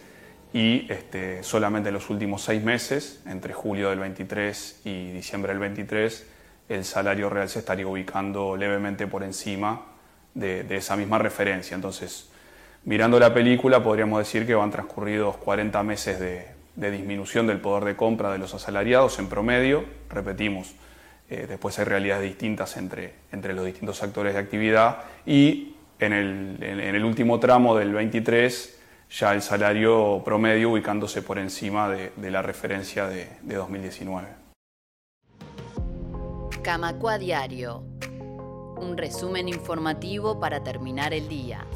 y 0.52 0.90
este, 0.90 1.45
solamente 1.45 1.90
en 1.90 1.95
los 1.95 2.11
últimos 2.11 2.42
seis 2.42 2.64
meses, 2.64 3.23
entre 3.26 3.52
julio 3.54 3.90
del 3.90 4.00
23 4.00 4.81
y 4.85 5.12
diciembre 5.12 5.52
del 5.52 5.61
23, 5.61 6.26
el 6.75 6.85
salario 6.85 7.29
real 7.31 7.49
se 7.49 7.61
estaría 7.61 7.87
ubicando 7.87 8.57
levemente 8.57 9.07
por 9.07 9.23
encima 9.23 9.87
de, 10.35 10.67
esa 10.76 10.97
misma 10.97 11.19
referencia. 11.19 11.75
Entonces, 11.75 12.29
Mirando 12.85 13.21
la 13.21 13.33
película 13.33 13.81
podríamos 13.81 14.19
decir 14.19 14.45
que 14.45 14.57
van 14.57 14.73
transcurridos 14.73 15.37
40 15.37 15.85
meses 15.85 16.19
de, 16.19 16.91
disminución 16.91 17.47
del 17.47 17.61
poder 17.61 17.85
de 17.85 17.95
compra 17.95 18.33
de 18.33 18.38
los 18.38 18.55
asalariados 18.55 19.21
en 19.21 19.29
promedio, 19.29 19.85
repetimos, 20.11 20.75
eh, 21.31 21.47
después 21.49 21.79
hay 21.79 21.85
realidades 21.85 22.25
distintas 22.25 22.76
entre, 22.76 23.14
los 23.55 23.64
distintos 23.64 24.02
actores 24.02 24.35
de 24.35 24.41
actividad 24.41 25.05
y 25.25 25.76
en 26.00 26.12
el, 26.12 26.59
en 26.61 26.81
el 26.81 27.05
último 27.05 27.38
tramo 27.38 27.76
del 27.76 27.93
23 27.93 28.81
ya 29.12 29.35
el 29.35 29.43
salario 29.43 30.23
promedio 30.25 30.71
ubicándose 30.71 31.23
por 31.23 31.38
encima 31.38 31.88
de, 31.88 32.31
la 32.31 32.43
referencia 32.43 33.07
de, 33.07 33.29
2019. 33.43 34.41
Camacua 36.62 37.19
Diario. 37.19 37.83
Un 38.76 38.97
resumen 38.97 39.49
informativo 39.49 40.38
para 40.38 40.62
terminar 40.62 41.12
el 41.12 41.28
día. 41.28 41.66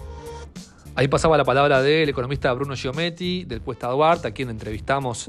Ahí 0.95 1.09
pasaba 1.09 1.37
la 1.37 1.45
palabra 1.45 1.83
del 1.83 2.09
economista 2.09 2.53
Bruno 2.53 2.77
Giometti, 2.77 3.45
del 3.45 3.63
Cuesta 3.63 3.89
Duarte, 3.89 4.29
a 4.29 4.31
quien 4.31 4.49
entrevistamos 4.49 5.27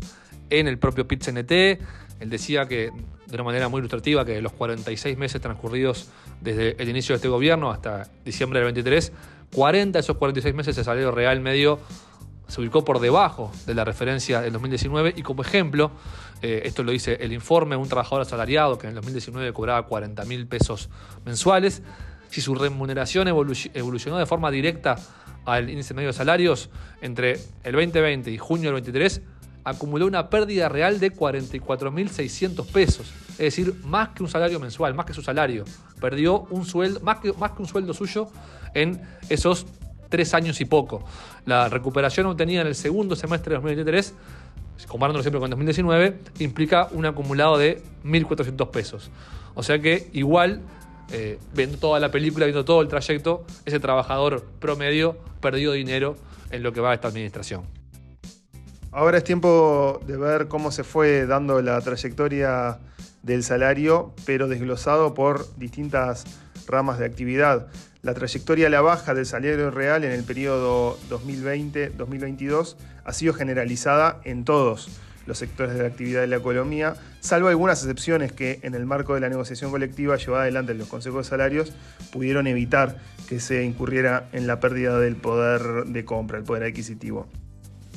en 0.51 0.67
el 0.67 0.77
propio 0.77 1.07
pit 1.07 1.27
Él 1.27 1.79
decía 2.29 2.67
que, 2.67 2.91
de 3.25 3.33
una 3.33 3.43
manera 3.43 3.67
muy 3.67 3.79
ilustrativa, 3.79 4.23
que 4.23 4.41
los 4.41 4.53
46 4.53 5.17
meses 5.17 5.41
transcurridos 5.41 6.07
desde 6.39 6.81
el 6.81 6.89
inicio 6.89 7.13
de 7.13 7.17
este 7.17 7.27
gobierno 7.27 7.71
hasta 7.71 8.07
diciembre 8.23 8.59
del 8.59 8.65
23 8.65 9.11
40 9.53 9.97
de 9.97 9.99
esos 10.01 10.17
46 10.17 10.53
meses 10.53 10.77
el 10.77 10.83
salario 10.83 11.11
real 11.11 11.39
medio 11.39 11.79
se 12.47 12.61
ubicó 12.61 12.85
por 12.85 12.99
debajo 12.99 13.51
de 13.65 13.73
la 13.73 13.83
referencia 13.83 14.41
del 14.41 14.53
2019 14.53 15.13
y 15.15 15.23
como 15.23 15.41
ejemplo, 15.41 15.91
eh, 16.41 16.61
esto 16.65 16.83
lo 16.83 16.91
dice 16.91 17.17
el 17.19 17.33
informe, 17.33 17.75
un 17.75 17.87
trabajador 17.87 18.21
asalariado 18.21 18.77
que 18.77 18.87
en 18.87 18.89
el 18.89 18.95
2019 18.95 19.53
cobraba 19.53 19.85
40 19.85 20.23
mil 20.25 20.47
pesos 20.47 20.89
mensuales, 21.25 21.81
si 22.29 22.41
su 22.41 22.53
remuneración 22.55 23.27
evolucionó 23.27 24.17
de 24.17 24.25
forma 24.25 24.51
directa 24.51 24.97
al 25.45 25.69
índice 25.69 25.93
medio 25.93 26.09
de 26.09 26.13
salarios 26.13 26.69
entre 27.01 27.39
el 27.63 27.73
2020 27.73 28.29
y 28.31 28.37
junio 28.37 28.65
del 28.65 28.73
23, 28.73 29.21
acumuló 29.63 30.05
una 30.05 30.29
pérdida 30.29 30.69
real 30.69 30.99
de 30.99 31.13
44.600 31.13 32.65
pesos. 32.71 33.13
Es 33.31 33.37
decir, 33.37 33.75
más 33.83 34.09
que 34.09 34.23
un 34.23 34.29
salario 34.29 34.59
mensual, 34.59 34.93
más 34.93 35.05
que 35.05 35.13
su 35.13 35.21
salario. 35.21 35.63
Perdió 35.99 36.47
un 36.49 36.65
sueldo, 36.65 36.99
más 37.01 37.19
que, 37.19 37.33
más 37.33 37.51
que 37.51 37.61
un 37.61 37.67
sueldo 37.67 37.93
suyo 37.93 38.29
en 38.73 39.01
esos 39.29 39.65
tres 40.09 40.33
años 40.33 40.59
y 40.61 40.65
poco. 40.65 41.03
La 41.45 41.69
recuperación 41.69 42.25
obtenida 42.27 42.61
en 42.61 42.67
el 42.67 42.75
segundo 42.75 43.15
semestre 43.15 43.51
de 43.51 43.55
2023, 43.55 44.13
comparándolo 44.85 45.23
siempre 45.23 45.39
con 45.39 45.49
2019, 45.49 46.19
implica 46.39 46.87
un 46.91 47.05
acumulado 47.05 47.57
de 47.57 47.81
1.400 48.03 48.69
pesos. 48.69 49.09
O 49.55 49.63
sea 49.63 49.79
que 49.79 50.09
igual, 50.13 50.61
eh, 51.11 51.39
viendo 51.53 51.77
toda 51.77 51.99
la 51.99 52.11
película, 52.11 52.45
viendo 52.45 52.65
todo 52.65 52.81
el 52.81 52.87
trayecto, 52.87 53.45
ese 53.65 53.79
trabajador 53.79 54.45
promedio 54.59 55.17
perdió 55.41 55.71
dinero 55.71 56.15
en 56.51 56.63
lo 56.63 56.73
que 56.73 56.81
va 56.81 56.91
a 56.91 56.93
esta 56.93 57.07
administración. 57.07 57.63
Ahora 58.91 59.17
es 59.17 59.23
tiempo 59.23 59.99
de 60.07 60.17
ver 60.17 60.47
cómo 60.47 60.71
se 60.71 60.83
fue 60.83 61.25
dando 61.25 61.61
la 61.61 61.81
trayectoria 61.81 62.79
del 63.21 63.43
salario, 63.43 64.13
pero 64.25 64.47
desglosado 64.47 65.13
por 65.13 65.45
distintas 65.57 66.25
ramas 66.67 66.99
de 66.99 67.05
actividad. 67.05 67.67
La 68.01 68.13
trayectoria 68.13 68.67
a 68.67 68.69
la 68.69 68.81
baja 68.81 69.13
del 69.13 69.25
salario 69.25 69.71
real 69.71 70.03
en 70.03 70.11
el 70.11 70.23
periodo 70.23 70.97
2020-2022 71.09 72.75
ha 73.03 73.13
sido 73.13 73.33
generalizada 73.33 74.21
en 74.23 74.45
todos 74.45 74.89
los 75.25 75.37
sectores 75.37 75.75
de 75.75 75.81
la 75.81 75.89
actividad 75.89 76.21
de 76.21 76.27
la 76.27 76.37
economía, 76.37 76.95
salvo 77.19 77.49
algunas 77.49 77.81
excepciones 77.83 78.31
que 78.31 78.59
en 78.63 78.75
el 78.75 78.85
marco 78.85 79.13
de 79.13 79.19
la 79.19 79.29
negociación 79.29 79.71
colectiva 79.71 80.15
llevada 80.15 80.43
adelante 80.43 80.71
en 80.71 80.77
los 80.77 80.87
consejos 80.87 81.25
de 81.25 81.29
salarios 81.29 81.73
pudieron 82.11 82.47
evitar 82.47 82.97
que 83.27 83.41
se 83.41 83.63
incurriera 83.63 84.29
en 84.31 84.47
la 84.47 84.61
pérdida 84.61 84.97
del 84.99 85.17
poder 85.17 85.85
de 85.85 86.05
compra, 86.05 86.37
el 86.37 86.45
poder 86.45 86.63
adquisitivo. 86.63 87.27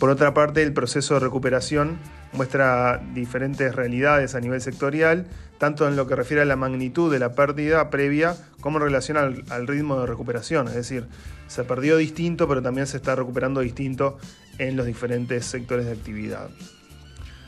Por 0.01 0.11
otra 0.11 0.35
parte, 0.35 0.63
el 0.63 0.73
proceso 0.73 1.15
de 1.15 1.21
recuperación 1.21 1.99
muestra 2.33 3.03
diferentes 3.15 3.75
realidades 3.75 4.35
a 4.35 4.41
nivel 4.41 4.61
sectorial, 4.61 5.27
tanto 5.59 5.89
en 5.89 5.97
lo 5.97 6.07
que 6.07 6.17
refiere 6.17 6.43
a 6.43 6.45
la 6.45 6.57
magnitud 6.57 7.13
de 7.13 7.19
la 7.19 7.35
pérdida 7.35 7.91
previa 7.91 8.37
como 8.61 8.79
en 8.79 8.85
relación 8.85 9.17
al, 9.17 9.67
ritmo 9.67 10.01
de 10.01 10.07
recuperación. 10.07 10.69
Es 10.69 10.75
decir, 10.75 11.07
se 11.49 11.65
perdió 11.65 11.97
distinto, 11.97 12.49
pero 12.49 12.63
también 12.63 12.87
se 12.87 12.97
está 12.97 13.15
recuperando 13.17 13.61
distinto 13.61 14.19
en 14.59 14.77
los 14.77 14.87
diferentes 14.87 15.45
sectores 15.45 15.87
de 15.87 15.93
actividad. 15.93 16.49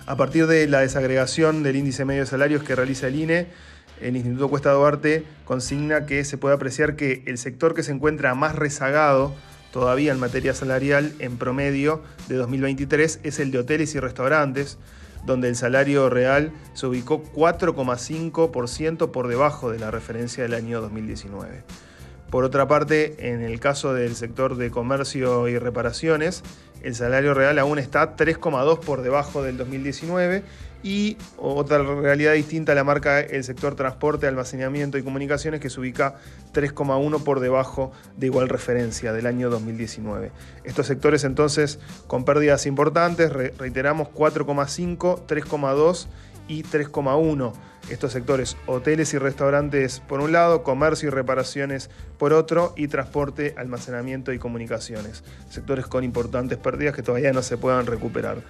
A 0.07 0.17
partir 0.17 0.47
de 0.47 0.67
la 0.67 0.81
desagregación 0.81 1.63
del 1.63 1.77
índice 1.77 2.05
medio 2.05 2.23
de 2.23 2.27
salarios 2.27 2.65
que 2.65 2.75
realiza 2.75 3.07
el 3.07 3.15
INE, 3.15 3.47
el 4.01 4.17
Instituto 4.17 4.49
Cuesta 4.49 4.73
Duarte 4.73 5.25
consigna 5.45 6.07
que 6.07 6.25
se 6.25 6.39
puede 6.39 6.57
apreciar 6.57 6.97
que 6.97 7.23
el 7.27 7.39
sector 7.39 7.73
que 7.73 7.85
se 7.85 7.93
encuentra 7.93 8.35
más 8.35 8.57
rezagado 8.57 9.33
todavía 9.73 10.13
en 10.13 10.21
materia 10.21 10.55
salarial 10.55 11.13
en 11.19 11.39
promedio 11.39 12.03
de 12.29 12.37
2023 12.37 13.21
es 13.25 13.41
el 13.41 13.51
de 13.51 13.59
hoteles 13.59 13.95
y 13.95 14.01
restaurantes, 14.01 14.79
donde 15.27 15.49
el 15.49 15.57
salario 15.57 16.09
real 16.11 16.53
se 16.75 16.87
ubicó 16.87 17.25
4,5% 17.25 19.11
por 19.11 19.29
debajo 19.29 19.71
de 19.71 19.79
la 19.79 19.91
referencia 19.91 20.43
del 20.43 20.55
año 20.55 20.81
2019. 20.81 21.65
Por 22.31 22.45
otra 22.45 22.67
parte, 22.67 23.31
en 23.31 23.43
el 23.43 23.61
caso 23.61 23.93
del 23.93 24.15
sector 24.15 24.57
de 24.57 24.71
comercio 24.71 25.49
y 25.49 25.59
reparaciones, 25.59 26.43
el 26.83 26.95
salario 26.95 27.35
real 27.35 27.59
aún 27.59 27.79
está 27.79 28.17
3,2 28.17 28.79
por 28.81 29.03
debajo 29.03 29.43
del 29.43 29.57
2019 29.57 30.43
y 30.83 31.17
otra 31.37 31.79
realidad 31.79 32.33
distinta 32.35 32.75
la 32.75 32.85
marca 32.85 33.21
el 33.21 33.45
sector 33.45 33.75
transporte, 33.75 34.27
almacenamiento 34.27 34.99
y 34.99 35.03
comunicaciones 35.03 35.61
que 35.61 35.71
se 35.71 35.81
ubica 35.81 36.17
3,1 36.53 37.23
por 37.23 37.41
debajo 37.41 37.93
de 38.17 38.27
igual 38.27 38.49
referencia 38.49 39.13
del 39.13 39.27
año 39.27 39.51
2019. 39.51 40.33
Estos 40.65 40.87
sectores 40.87 41.25
entonces 41.25 41.79
con 42.07 42.25
pérdidas 42.25 42.67
importantes, 42.67 43.33
reiteramos 43.33 44.09
4,5, 44.09 45.27
3,2 45.27 46.07
y 46.49 46.63
3,1. 46.65 47.53
Estos 47.91 48.13
sectores, 48.13 48.57
hoteles 48.67 49.13
y 49.13 49.19
restaurantes 49.19 50.01
por 50.01 50.21
un 50.21 50.33
lado, 50.33 50.63
comercio 50.63 51.09
y 51.09 51.11
reparaciones 51.11 51.91
por 52.17 52.33
otro, 52.33 52.75
y 52.77 52.87
transporte, 52.89 53.55
almacenamiento 53.57 54.33
y 54.33 54.39
comunicaciones. 54.39 55.25
Sectores 55.51 55.87
con 55.87 56.05
importantes 56.05 56.59
pérdidas 56.59 56.95
que 56.95 57.03
todavía 57.03 57.33
no 57.33 57.43
se 57.43 57.57
puedan 57.57 57.87
recuperar. 57.87 58.43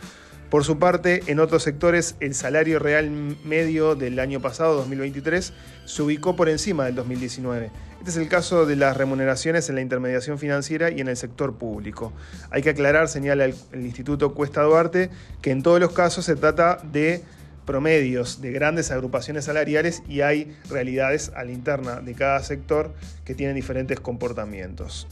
Por 0.53 0.65
su 0.65 0.79
parte, 0.79 1.23
en 1.29 1.41
otros 1.41 1.63
sectores, 1.63 2.15
el 2.21 2.35
salario 2.35 2.79
real 2.79 3.11
medio 3.43 3.95
del 3.95 4.19
año 4.19 4.43
pasado, 4.43 4.75
2023, 4.75 5.51
se 5.87 6.03
ubicó 6.03 6.37
por 6.37 6.51
encima 6.51 6.85
del 6.85 6.95
2019. 6.95 7.71
Este 8.01 8.11
es 8.11 8.19
el 8.19 8.29
caso 8.29 8.67
de 8.67 8.77
las 8.77 8.95
remuneraciones 8.95 9.71
en 9.71 9.77
la 9.77 9.81
intermediación 9.81 10.39
financiera 10.39 10.91
y 10.91 11.01
en 11.01 11.09
el 11.09 11.17
sector 11.17 11.55
público. 11.55 12.13
Hay 12.51 12.61
que 12.61 12.69
aclarar, 12.69 13.09
señala 13.09 13.47
el, 13.47 13.55
Instituto 13.73 14.35
Cuesta 14.35 14.61
Duarte, 14.61 15.09
que 15.41 15.53
en 15.53 15.63
todos 15.63 15.81
los 15.81 15.93
casos 15.93 16.27
se 16.27 16.37
trata 16.37 16.81
de 16.83 17.23
promedios 17.65 18.43
de 18.43 18.53
grandes 18.53 18.91
agrupaciones 18.91 19.47
salariales 19.47 20.03
y 20.07 20.21
hay 20.21 20.55
realidades 20.69 21.33
a 21.35 21.45
la 21.45 21.53
interna 21.53 22.01
de 22.01 22.13
cada 22.13 22.43
sector 22.43 22.93
que 23.25 23.35
tienen 23.35 23.57
diferentes 23.57 24.01
comportamientos. 24.01 25.09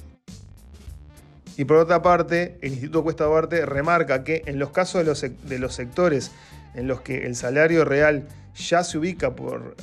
Y 1.60 1.66
por 1.66 1.76
otra 1.76 2.00
parte, 2.00 2.56
el 2.62 2.72
Instituto 2.72 3.02
Cuesta 3.02 3.24
Duarte 3.24 3.66
remarca 3.66 4.24
que 4.24 4.42
en 4.46 4.58
los 4.58 4.70
casos 4.70 5.00
de 5.04 5.58
los, 5.58 5.74
sectores 5.74 6.30
en 6.74 6.88
los 6.88 7.02
que 7.02 7.26
el 7.26 7.36
salario 7.36 7.84
real 7.84 8.26
ya 8.56 8.82
se 8.82 8.96
ubica 8.96 9.34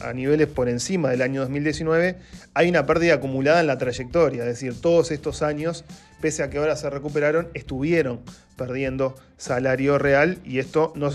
a 0.02 0.12
niveles 0.12 0.48
por 0.48 0.70
encima 0.70 1.12
del 1.12 1.22
año 1.22 1.42
2019, 1.42 2.16
hay 2.56 2.70
una 2.70 2.88
pérdida 2.88 3.14
acumulada 3.14 3.60
en 3.60 3.68
la 3.68 3.78
trayectoria, 3.78 4.42
es 4.42 4.48
decir, 4.48 4.82
todos 4.82 5.12
estos 5.12 5.44
años, 5.44 5.86
pese 6.20 6.42
a 6.42 6.50
que 6.50 6.58
ahora 6.58 6.76
se 6.78 6.90
recuperaron, 6.90 7.50
estuvieron 7.54 8.22
perdiendo 8.56 9.14
salario 9.38 10.00
real 10.00 10.40
y 10.44 10.58
esto 10.58 10.94
no, 10.96 11.12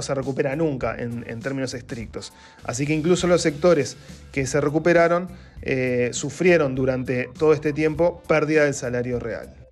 se 0.00 0.14
recupera 0.14 0.56
nunca 0.56 0.96
en, 0.98 1.40
términos 1.40 1.74
estrictos. 1.74 2.32
Así 2.64 2.86
que 2.86 2.94
incluso 2.94 3.26
los 3.26 3.42
sectores 3.42 3.98
que 4.32 4.46
se 4.46 4.62
recuperaron 4.62 5.28
eh, 5.60 6.08
sufrieron 6.14 6.74
durante 6.74 7.28
todo 7.38 7.52
este 7.52 7.74
tiempo 7.74 8.22
pérdida 8.26 8.64
del 8.64 8.72
salario 8.72 9.20
real. 9.20 9.65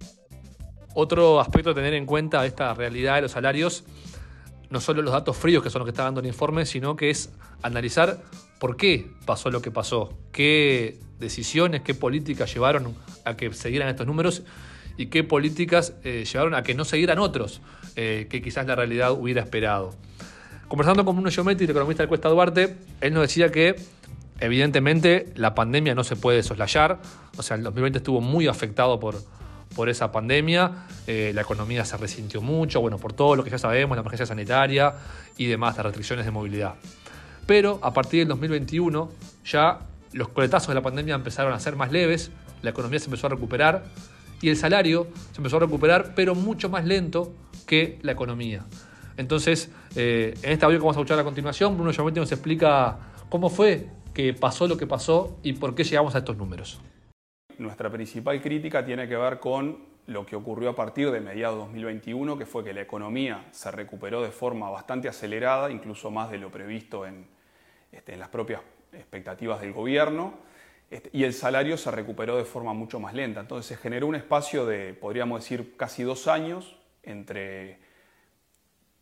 Otro 0.94 1.40
aspecto 1.40 1.70
a 1.70 1.74
tener 1.74 1.92
en 1.94 2.06
cuenta 2.06 2.40
de 2.42 2.48
esta 2.48 2.72
realidad 2.72 3.16
de 3.16 3.22
los 3.22 3.32
salarios, 3.32 3.84
no 4.70 4.80
solo 4.80 5.02
los 5.02 5.12
datos 5.12 5.36
fríos 5.36 5.62
que 5.62 5.70
son 5.70 5.80
los 5.80 5.86
que 5.86 5.90
está 5.90 6.04
dando 6.04 6.20
el 6.20 6.26
informe, 6.26 6.66
sino 6.66 6.94
que 6.96 7.10
es 7.10 7.30
analizar 7.62 8.22
por 8.60 8.76
qué 8.76 9.10
pasó 9.26 9.50
lo 9.50 9.60
que 9.60 9.72
pasó, 9.72 10.16
qué 10.32 10.98
decisiones, 11.18 11.82
qué 11.82 11.94
políticas 11.94 12.52
llevaron 12.52 12.94
a 13.24 13.36
que 13.36 13.52
se 13.52 13.68
dieran 13.68 13.88
estos 13.88 14.06
números 14.06 14.42
y 14.96 15.06
qué 15.06 15.24
políticas 15.24 15.94
eh, 16.04 16.24
llevaron 16.30 16.54
a 16.54 16.62
que 16.62 16.74
no 16.74 16.84
se 16.84 16.96
dieran 16.96 17.18
otros 17.18 17.60
eh, 17.96 18.28
que 18.30 18.40
quizás 18.40 18.66
la 18.66 18.76
realidad 18.76 19.12
hubiera 19.12 19.42
esperado. 19.42 19.94
Conversando 20.68 21.04
con 21.04 21.16
Bruno 21.16 21.30
Giometti, 21.30 21.64
el 21.64 21.70
economista 21.70 22.02
del 22.02 22.08
Cuesta 22.08 22.28
Duarte, 22.28 22.76
él 23.00 23.12
nos 23.14 23.22
decía 23.22 23.50
que 23.50 23.76
evidentemente 24.40 25.32
la 25.34 25.54
pandemia 25.54 25.94
no 25.94 26.04
se 26.04 26.16
puede 26.16 26.42
soslayar, 26.42 27.00
o 27.36 27.42
sea, 27.42 27.56
el 27.56 27.64
2020 27.64 27.98
estuvo 27.98 28.20
muy 28.20 28.46
afectado 28.46 28.98
por, 28.98 29.16
por 29.74 29.88
esa 29.88 30.12
pandemia. 30.12 30.86
Eh, 31.06 31.32
la 31.34 31.42
economía 31.42 31.84
se 31.84 31.96
resintió 31.96 32.40
mucho, 32.40 32.80
bueno, 32.80 32.98
por 32.98 33.12
todo 33.12 33.36
lo 33.36 33.44
que 33.44 33.50
ya 33.50 33.58
sabemos, 33.58 33.96
la 33.96 34.00
emergencia 34.00 34.26
sanitaria 34.26 34.94
y 35.36 35.46
demás, 35.46 35.76
las 35.76 35.86
restricciones 35.86 36.24
de 36.24 36.30
movilidad. 36.30 36.74
Pero 37.46 37.78
a 37.82 37.92
partir 37.92 38.20
del 38.20 38.28
2021 38.28 39.10
ya 39.44 39.80
los 40.12 40.28
coletazos 40.28 40.68
de 40.68 40.74
la 40.74 40.82
pandemia 40.82 41.14
empezaron 41.14 41.52
a 41.52 41.60
ser 41.60 41.76
más 41.76 41.92
leves, 41.92 42.30
la 42.62 42.70
economía 42.70 42.98
se 42.98 43.06
empezó 43.06 43.26
a 43.26 43.30
recuperar 43.30 43.84
y 44.40 44.48
el 44.48 44.56
salario 44.56 45.08
se 45.32 45.38
empezó 45.38 45.56
a 45.58 45.60
recuperar, 45.60 46.14
pero 46.14 46.34
mucho 46.34 46.68
más 46.68 46.84
lento 46.84 47.34
que 47.66 47.98
la 48.02 48.12
economía. 48.12 48.64
Entonces, 49.16 49.70
eh, 49.94 50.34
en 50.42 50.52
esta 50.52 50.66
audio 50.66 50.78
que 50.78 50.82
vamos 50.82 50.96
a 50.96 51.00
escuchar 51.00 51.18
a 51.18 51.24
continuación, 51.24 51.76
Bruno 51.76 51.92
Giametti 51.92 52.20
nos 52.20 52.32
explica 52.32 52.98
cómo 53.28 53.48
fue 53.48 53.88
que 54.12 54.32
pasó 54.32 54.66
lo 54.66 54.76
que 54.76 54.86
pasó 54.86 55.38
y 55.42 55.54
por 55.54 55.74
qué 55.74 55.84
llegamos 55.84 56.14
a 56.14 56.18
estos 56.18 56.36
números. 56.36 56.80
Nuestra 57.58 57.90
principal 57.90 58.40
crítica 58.40 58.84
tiene 58.84 59.08
que 59.08 59.16
ver 59.16 59.38
con 59.38 59.78
lo 60.06 60.26
que 60.26 60.36
ocurrió 60.36 60.70
a 60.70 60.74
partir 60.74 61.10
de 61.10 61.20
mediados 61.20 61.56
de 61.56 61.64
2021, 61.64 62.36
que 62.36 62.46
fue 62.46 62.62
que 62.62 62.74
la 62.74 62.82
economía 62.82 63.46
se 63.52 63.70
recuperó 63.70 64.22
de 64.22 64.30
forma 64.30 64.68
bastante 64.70 65.08
acelerada, 65.08 65.70
incluso 65.70 66.10
más 66.10 66.30
de 66.30 66.38
lo 66.38 66.50
previsto 66.50 67.06
en, 67.06 67.26
este, 67.90 68.16
las 68.16 68.28
propias 68.28 68.60
expectativas 68.92 69.60
del 69.60 69.72
gobierno, 69.72 70.34
este, 70.90 71.10
y 71.12 71.24
el 71.24 71.32
salario 71.32 71.76
se 71.76 71.90
recuperó 71.90 72.36
de 72.36 72.44
forma 72.44 72.72
mucho 72.74 73.00
más 73.00 73.14
lenta. 73.14 73.40
Entonces 73.40 73.66
se 73.66 73.76
generó 73.76 74.06
un 74.06 74.14
espacio 74.14 74.66
de, 74.66 74.94
podríamos 74.94 75.40
decir, 75.40 75.76
casi 75.76 76.02
dos 76.02 76.28
años 76.28 76.76
entre 77.02 77.78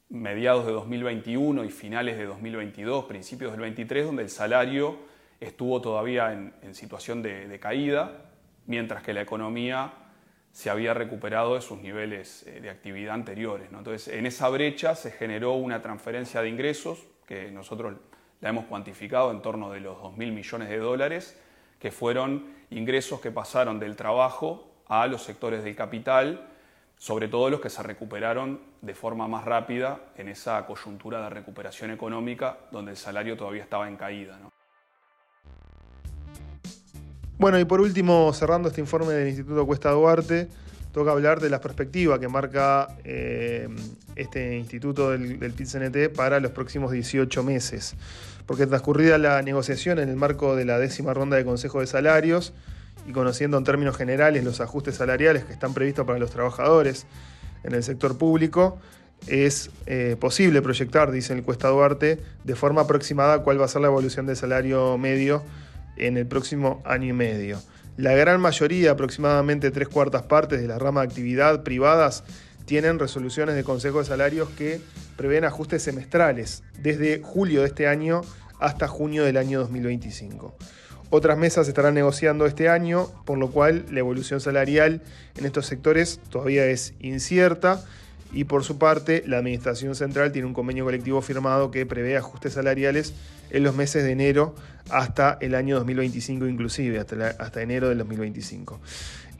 mediados 0.08 0.66
de 0.66 0.72
2021 0.72 1.64
y 1.64 1.70
finales 1.70 2.18
de 2.18 2.26
2022, 2.26 3.06
principios 3.06 3.52
del 3.52 3.62
23, 3.62 4.06
donde 4.06 4.22
el 4.22 4.28
salario 4.28 4.98
estuvo 5.40 5.80
todavía 5.80 6.32
en, 6.32 6.74
situación 6.74 7.22
de, 7.22 7.58
caída, 7.58 8.31
mientras 8.66 9.02
que 9.02 9.12
la 9.12 9.22
economía 9.22 9.92
se 10.52 10.70
había 10.70 10.94
recuperado 10.94 11.54
de 11.54 11.62
sus 11.62 11.80
niveles 11.80 12.46
eh, 12.46 12.60
de 12.60 12.70
actividad 12.70 13.14
anteriores. 13.14 13.68
Entonces, 13.72 14.08
en 14.08 14.26
esa 14.26 14.48
brecha 14.48 14.94
se 14.94 15.10
generó 15.10 15.54
una 15.54 15.80
transferencia 15.80 16.42
de 16.42 16.48
ingresos, 16.48 16.98
que 17.26 17.50
nosotros 17.50 17.94
la 18.40 18.48
hemos 18.50 18.66
cuantificado 18.66 19.30
en 19.30 19.40
torno 19.40 19.70
de 19.70 19.80
los 19.80 19.96
2.000 19.98 20.32
millones 20.32 20.68
de 20.68 20.78
dólares, 20.78 21.40
que 21.78 21.90
fueron 21.90 22.46
ingresos 22.70 23.20
que 23.20 23.30
pasaron 23.30 23.78
del 23.78 23.96
trabajo 23.96 24.72
a 24.86 25.06
los 25.06 25.22
sectores 25.22 25.64
del 25.64 25.74
capital, 25.74 26.48
sobre 26.96 27.28
todo 27.28 27.50
los 27.50 27.60
que 27.60 27.70
se 27.70 27.82
recuperaron 27.82 28.60
de 28.80 28.94
forma 28.94 29.26
más 29.26 29.44
rápida 29.44 30.00
en 30.16 30.28
esa 30.28 30.64
coyuntura 30.66 31.22
de 31.22 31.30
recuperación 31.30 31.90
económica 31.90 32.58
donde 32.70 32.92
el 32.92 32.96
salario 32.96 33.36
todavía 33.36 33.62
estaba 33.62 33.88
en 33.88 33.96
caída. 33.96 34.38
Bueno, 37.38 37.58
y 37.58 37.64
por 37.64 37.80
último, 37.80 38.32
cerrando 38.32 38.68
este 38.68 38.80
informe 38.80 39.12
del 39.12 39.28
Instituto 39.28 39.66
Cuesta 39.66 39.90
Duarte, 39.90 40.48
toca 40.92 41.10
hablar 41.10 41.40
de 41.40 41.50
la 41.50 41.60
perspectiva 41.60 42.20
que 42.20 42.28
marca 42.28 42.88
eh, 43.04 43.68
este 44.14 44.58
instituto 44.58 45.10
del, 45.10 45.38
del 45.38 45.52
PIT-CNT 45.52 46.14
para 46.14 46.38
los 46.38 46.52
próximos 46.52 46.92
18 46.92 47.42
meses. 47.42 47.94
Porque 48.46 48.66
transcurrida 48.66 49.18
la 49.18 49.40
negociación 49.42 49.98
en 49.98 50.08
el 50.08 50.16
marco 50.16 50.54
de 50.54 50.64
la 50.64 50.78
décima 50.78 51.14
ronda 51.14 51.36
de 51.36 51.44
Consejo 51.44 51.80
de 51.80 51.86
Salarios, 51.86 52.52
y 53.06 53.12
conociendo 53.12 53.58
en 53.58 53.64
términos 53.64 53.96
generales 53.96 54.44
los 54.44 54.60
ajustes 54.60 54.96
salariales 54.96 55.44
que 55.44 55.52
están 55.52 55.74
previstos 55.74 56.06
para 56.06 56.18
los 56.18 56.30
trabajadores 56.30 57.06
en 57.64 57.74
el 57.74 57.82
sector 57.82 58.18
público, 58.18 58.78
es 59.26 59.70
eh, 59.86 60.16
posible 60.18 60.62
proyectar, 60.62 61.10
dice 61.10 61.32
el 61.32 61.42
Cuesta 61.42 61.68
Duarte, 61.68 62.20
de 62.44 62.54
forma 62.56 62.82
aproximada 62.82 63.42
cuál 63.42 63.60
va 63.60 63.66
a 63.66 63.68
ser 63.68 63.82
la 63.82 63.88
evolución 63.88 64.26
del 64.26 64.36
salario 64.36 64.98
medio 64.98 65.42
en 65.96 66.16
el 66.16 66.26
próximo 66.26 66.82
año 66.84 67.08
y 67.08 67.12
medio. 67.12 67.58
La 67.96 68.12
gran 68.12 68.40
mayoría, 68.40 68.92
aproximadamente 68.92 69.70
tres 69.70 69.88
cuartas 69.88 70.22
partes 70.22 70.60
de 70.60 70.68
la 70.68 70.78
rama 70.78 71.02
de 71.02 71.08
actividad 71.08 71.62
privadas, 71.62 72.24
tienen 72.64 72.98
resoluciones 72.98 73.54
de 73.54 73.64
Consejo 73.64 73.98
de 73.98 74.04
Salarios 74.04 74.48
que 74.50 74.80
prevén 75.16 75.44
ajustes 75.44 75.82
semestrales 75.82 76.62
desde 76.80 77.20
julio 77.22 77.60
de 77.60 77.66
este 77.66 77.86
año 77.86 78.22
hasta 78.58 78.88
junio 78.88 79.24
del 79.24 79.36
año 79.36 79.60
2025. 79.60 80.56
Otras 81.10 81.36
mesas 81.36 81.68
estarán 81.68 81.92
negociando 81.92 82.46
este 82.46 82.70
año, 82.70 83.08
por 83.26 83.36
lo 83.36 83.50
cual 83.50 83.84
la 83.90 83.98
evolución 83.98 84.40
salarial 84.40 85.02
en 85.36 85.44
estos 85.44 85.66
sectores 85.66 86.20
todavía 86.30 86.64
es 86.64 86.94
incierta 87.00 87.84
y 88.32 88.44
por 88.44 88.64
su 88.64 88.78
parte 88.78 89.22
la 89.26 89.38
Administración 89.38 89.94
Central 89.94 90.32
tiene 90.32 90.46
un 90.46 90.54
convenio 90.54 90.84
colectivo 90.84 91.20
firmado 91.22 91.70
que 91.70 91.86
prevé 91.86 92.16
ajustes 92.16 92.54
salariales 92.54 93.14
en 93.50 93.62
los 93.62 93.74
meses 93.74 94.04
de 94.04 94.12
enero 94.12 94.54
hasta 94.90 95.38
el 95.40 95.54
año 95.54 95.76
2025 95.76 96.46
inclusive, 96.46 96.98
hasta, 96.98 97.28
hasta 97.38 97.62
enero 97.62 97.88
del 97.88 97.98
2025. 97.98 98.80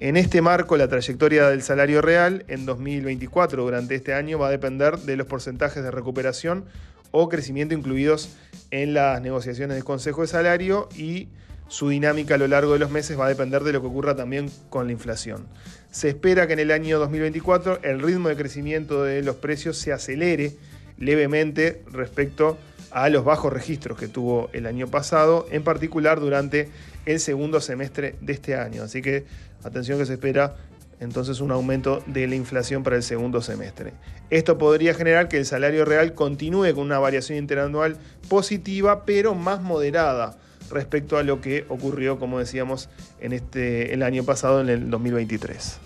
En 0.01 0.17
este 0.17 0.43
marco, 0.43 0.77
la 0.77 0.89
trayectoria 0.89 1.49
del 1.49 1.63
salario 1.63 2.03
real 2.03 2.45
en 2.49 2.67
2024 2.67 3.63
durante 3.63 3.95
este 3.95 4.15
año 4.15 4.39
va 4.39 4.49
a 4.49 4.51
depender 4.51 4.99
de 4.99 5.17
los 5.17 5.27
porcentajes 5.27 5.83
de 5.83 5.93
recuperación 5.93 6.65
o 7.13 7.29
crecimiento 7.29 7.75
incluidos 7.75 8.37
en 8.71 8.95
las 8.95 9.23
negociaciones 9.23 9.77
del 9.77 9.85
Consejo 9.85 10.23
de 10.23 10.27
Salario 10.27 10.89
y 10.97 11.29
su 11.69 11.89
dinámica 11.89 12.35
a 12.35 12.39
lo 12.39 12.49
largo 12.49 12.73
de 12.73 12.81
los 12.81 12.91
meses 12.91 13.19
va 13.19 13.27
a 13.27 13.29
depender 13.29 13.63
de 13.63 13.73
lo 13.73 13.81
que 13.81 13.87
ocurra 13.87 14.17
también 14.17 14.51
con 14.69 14.87
la 14.87 14.93
inflación. 14.93 15.47
Se 15.93 16.09
espera 16.09 16.47
que 16.47 16.55
en 16.55 16.59
el 16.59 16.71
año 16.71 16.99
2024 16.99 17.81
el 17.83 18.01
ritmo 18.01 18.31
de 18.31 18.37
crecimiento 18.37 19.05
de 19.05 19.23
los 19.23 19.37
precios 19.37 19.77
se 19.77 19.93
acelere 19.93 20.57
levemente 20.97 21.83
respecto 21.93 22.57
a 22.91 23.11
los 23.11 23.27
bajos 23.27 23.53
registros 23.53 23.99
que 23.99 24.09
tuvo 24.09 24.49
el 24.55 24.65
año 24.65 24.89
pasado, 24.89 25.47
en 25.51 25.63
particular 25.63 26.19
durante 26.19 26.71
el 27.05 27.21
segundo 27.21 27.61
semestre 27.61 28.17
de 28.23 28.33
este 28.33 28.57
año. 28.57 28.83
Así 28.83 29.03
que 29.03 29.27
atención 29.65 29.99
que 29.99 30.07
se 30.07 30.15
espera 30.15 30.57
entonces 30.99 31.41
un 31.41 31.51
aumento 31.51 32.03
de 32.07 32.27
la 32.27 32.37
inflación 32.37 32.83
para 32.83 32.97
el 32.97 33.03
segundo 33.03 33.43
semestre. 33.43 33.93
Esto 34.31 34.57
podría 34.57 34.95
generar 34.95 35.29
que 35.29 35.37
el 35.37 35.45
salario 35.45 35.85
real 35.85 36.15
continúe 36.15 36.73
con 36.73 36.85
una 36.85 37.01
variación 37.01 37.37
interanual 37.37 37.99
positiva, 38.31 39.05
pero 39.05 39.35
más 39.35 39.61
moderada 39.61 40.39
respecto 40.73 41.19
a 41.19 41.23
lo 41.23 41.41
que 41.41 41.65
ocurrió, 41.69 42.19
como 42.19 42.39
decíamos, 42.39 42.89
en 43.21 43.33
este, 43.33 43.95
el 43.95 44.03
año 44.03 44.25
pasado, 44.25 44.61
en 44.61 44.69
el 44.69 44.91
2023. 44.91 45.81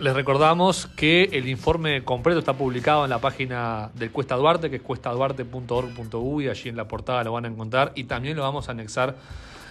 Les 0.00 0.14
recordamos 0.14 0.86
que 0.86 1.24
el 1.32 1.48
informe 1.48 2.04
completo 2.04 2.38
está 2.38 2.52
publicado 2.52 3.02
en 3.02 3.10
la 3.10 3.18
página 3.18 3.90
del 3.94 4.12
Cuesta 4.12 4.36
Duarte, 4.36 4.70
que 4.70 4.76
es 4.76 4.82
cuestaduarte.org.uy, 4.82 6.48
allí 6.48 6.68
en 6.68 6.76
la 6.76 6.86
portada 6.86 7.24
lo 7.24 7.32
van 7.32 7.46
a 7.46 7.48
encontrar 7.48 7.90
y 7.96 8.04
también 8.04 8.36
lo 8.36 8.44
vamos 8.44 8.68
a 8.68 8.72
anexar 8.72 9.16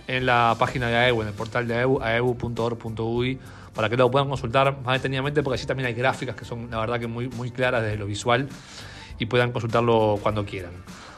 en 0.08 0.26
la 0.26 0.56
página 0.60 0.88
de 0.88 0.98
AEU, 0.98 1.22
en 1.22 1.28
el 1.30 1.34
portal 1.34 1.66
de 1.66 1.76
AEU, 1.76 2.02
aeu.org.uy, 2.02 3.40
para 3.74 3.90
que 3.90 3.96
lo 3.96 4.12
puedan 4.12 4.28
consultar 4.28 4.78
más 4.84 5.00
detenidamente, 5.00 5.42
porque 5.44 5.60
allí 5.60 5.66
también 5.66 5.88
hay 5.88 5.94
gráficas 5.94 6.36
que 6.36 6.44
son, 6.44 6.70
la 6.72 6.80
verdad, 6.80 7.00
que 7.00 7.08
muy, 7.08 7.30
muy 7.30 7.52
claras 7.52 7.82
desde 7.84 7.98
lo 7.98 8.06
visual 8.06 8.50
y 9.20 9.28
puedan 9.28 9.54
consultarlo 9.54 10.20
cuando 10.22 10.46
quieran. 10.46 10.74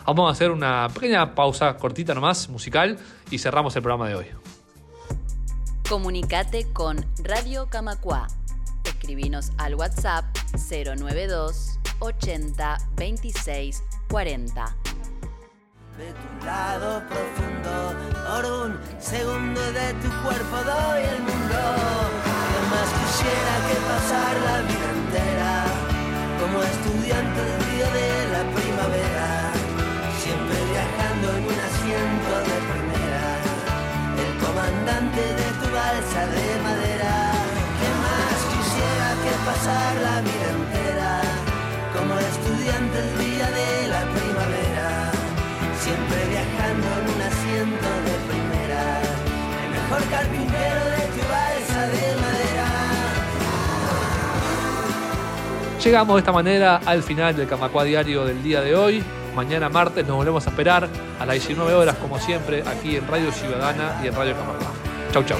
Vamos 0.09 0.27
a 0.27 0.31
hacer 0.31 0.49
una 0.49 0.87
pequeña 0.91 1.35
pausa 1.35 1.77
cortita 1.77 2.15
nomás, 2.15 2.49
musical, 2.49 2.97
y 3.29 3.37
cerramos 3.37 3.75
el 3.75 3.83
programa 3.83 4.09
de 4.09 4.15
hoy. 4.15 4.25
Comunicate 5.87 6.65
con 6.73 7.05
Radio 7.21 7.67
Camacua. 7.69 8.27
Escribinos 8.83 9.51
al 9.59 9.75
WhatsApp 9.75 10.25
092 10.67 11.77
80 11.99 12.77
26 12.95 13.83
40. 14.09 14.75
De 15.99 16.11
tu 16.11 16.45
lado 16.45 17.03
profundo, 17.07 17.93
por 18.25 18.45
un 18.51 18.79
segundo 18.99 19.61
de 19.61 19.93
tu 19.93 20.09
cuerpo 20.23 20.57
doy 20.65 21.03
el 21.03 21.21
mundo. 21.21 21.59
Además 22.49 22.89
quisiera 22.99 23.53
que 23.67 23.75
pasar 23.87 24.58
Llegamos 55.89 56.17
de 56.17 56.19
esta 56.19 56.31
manera 56.31 56.81
al 56.85 57.01
final 57.01 57.35
del 57.35 57.47
Camacua 57.47 57.83
Diario 57.83 58.23
del 58.23 58.43
día 58.43 58.61
de 58.61 58.75
hoy. 58.75 59.03
Mañana 59.35 59.69
martes 59.69 60.05
nos 60.05 60.17
volvemos 60.17 60.45
a 60.45 60.51
esperar 60.51 60.87
a 61.19 61.25
las 61.25 61.33
19 61.33 61.73
horas, 61.73 61.95
como 61.95 62.19
siempre, 62.19 62.61
aquí 62.61 62.95
en 62.95 63.07
Radio 63.07 63.31
Ciudadana 63.31 63.99
y 64.03 64.07
en 64.07 64.15
Radio 64.15 64.35
Camargo. 64.35 64.67
Chau, 65.11 65.23
chau. 65.23 65.39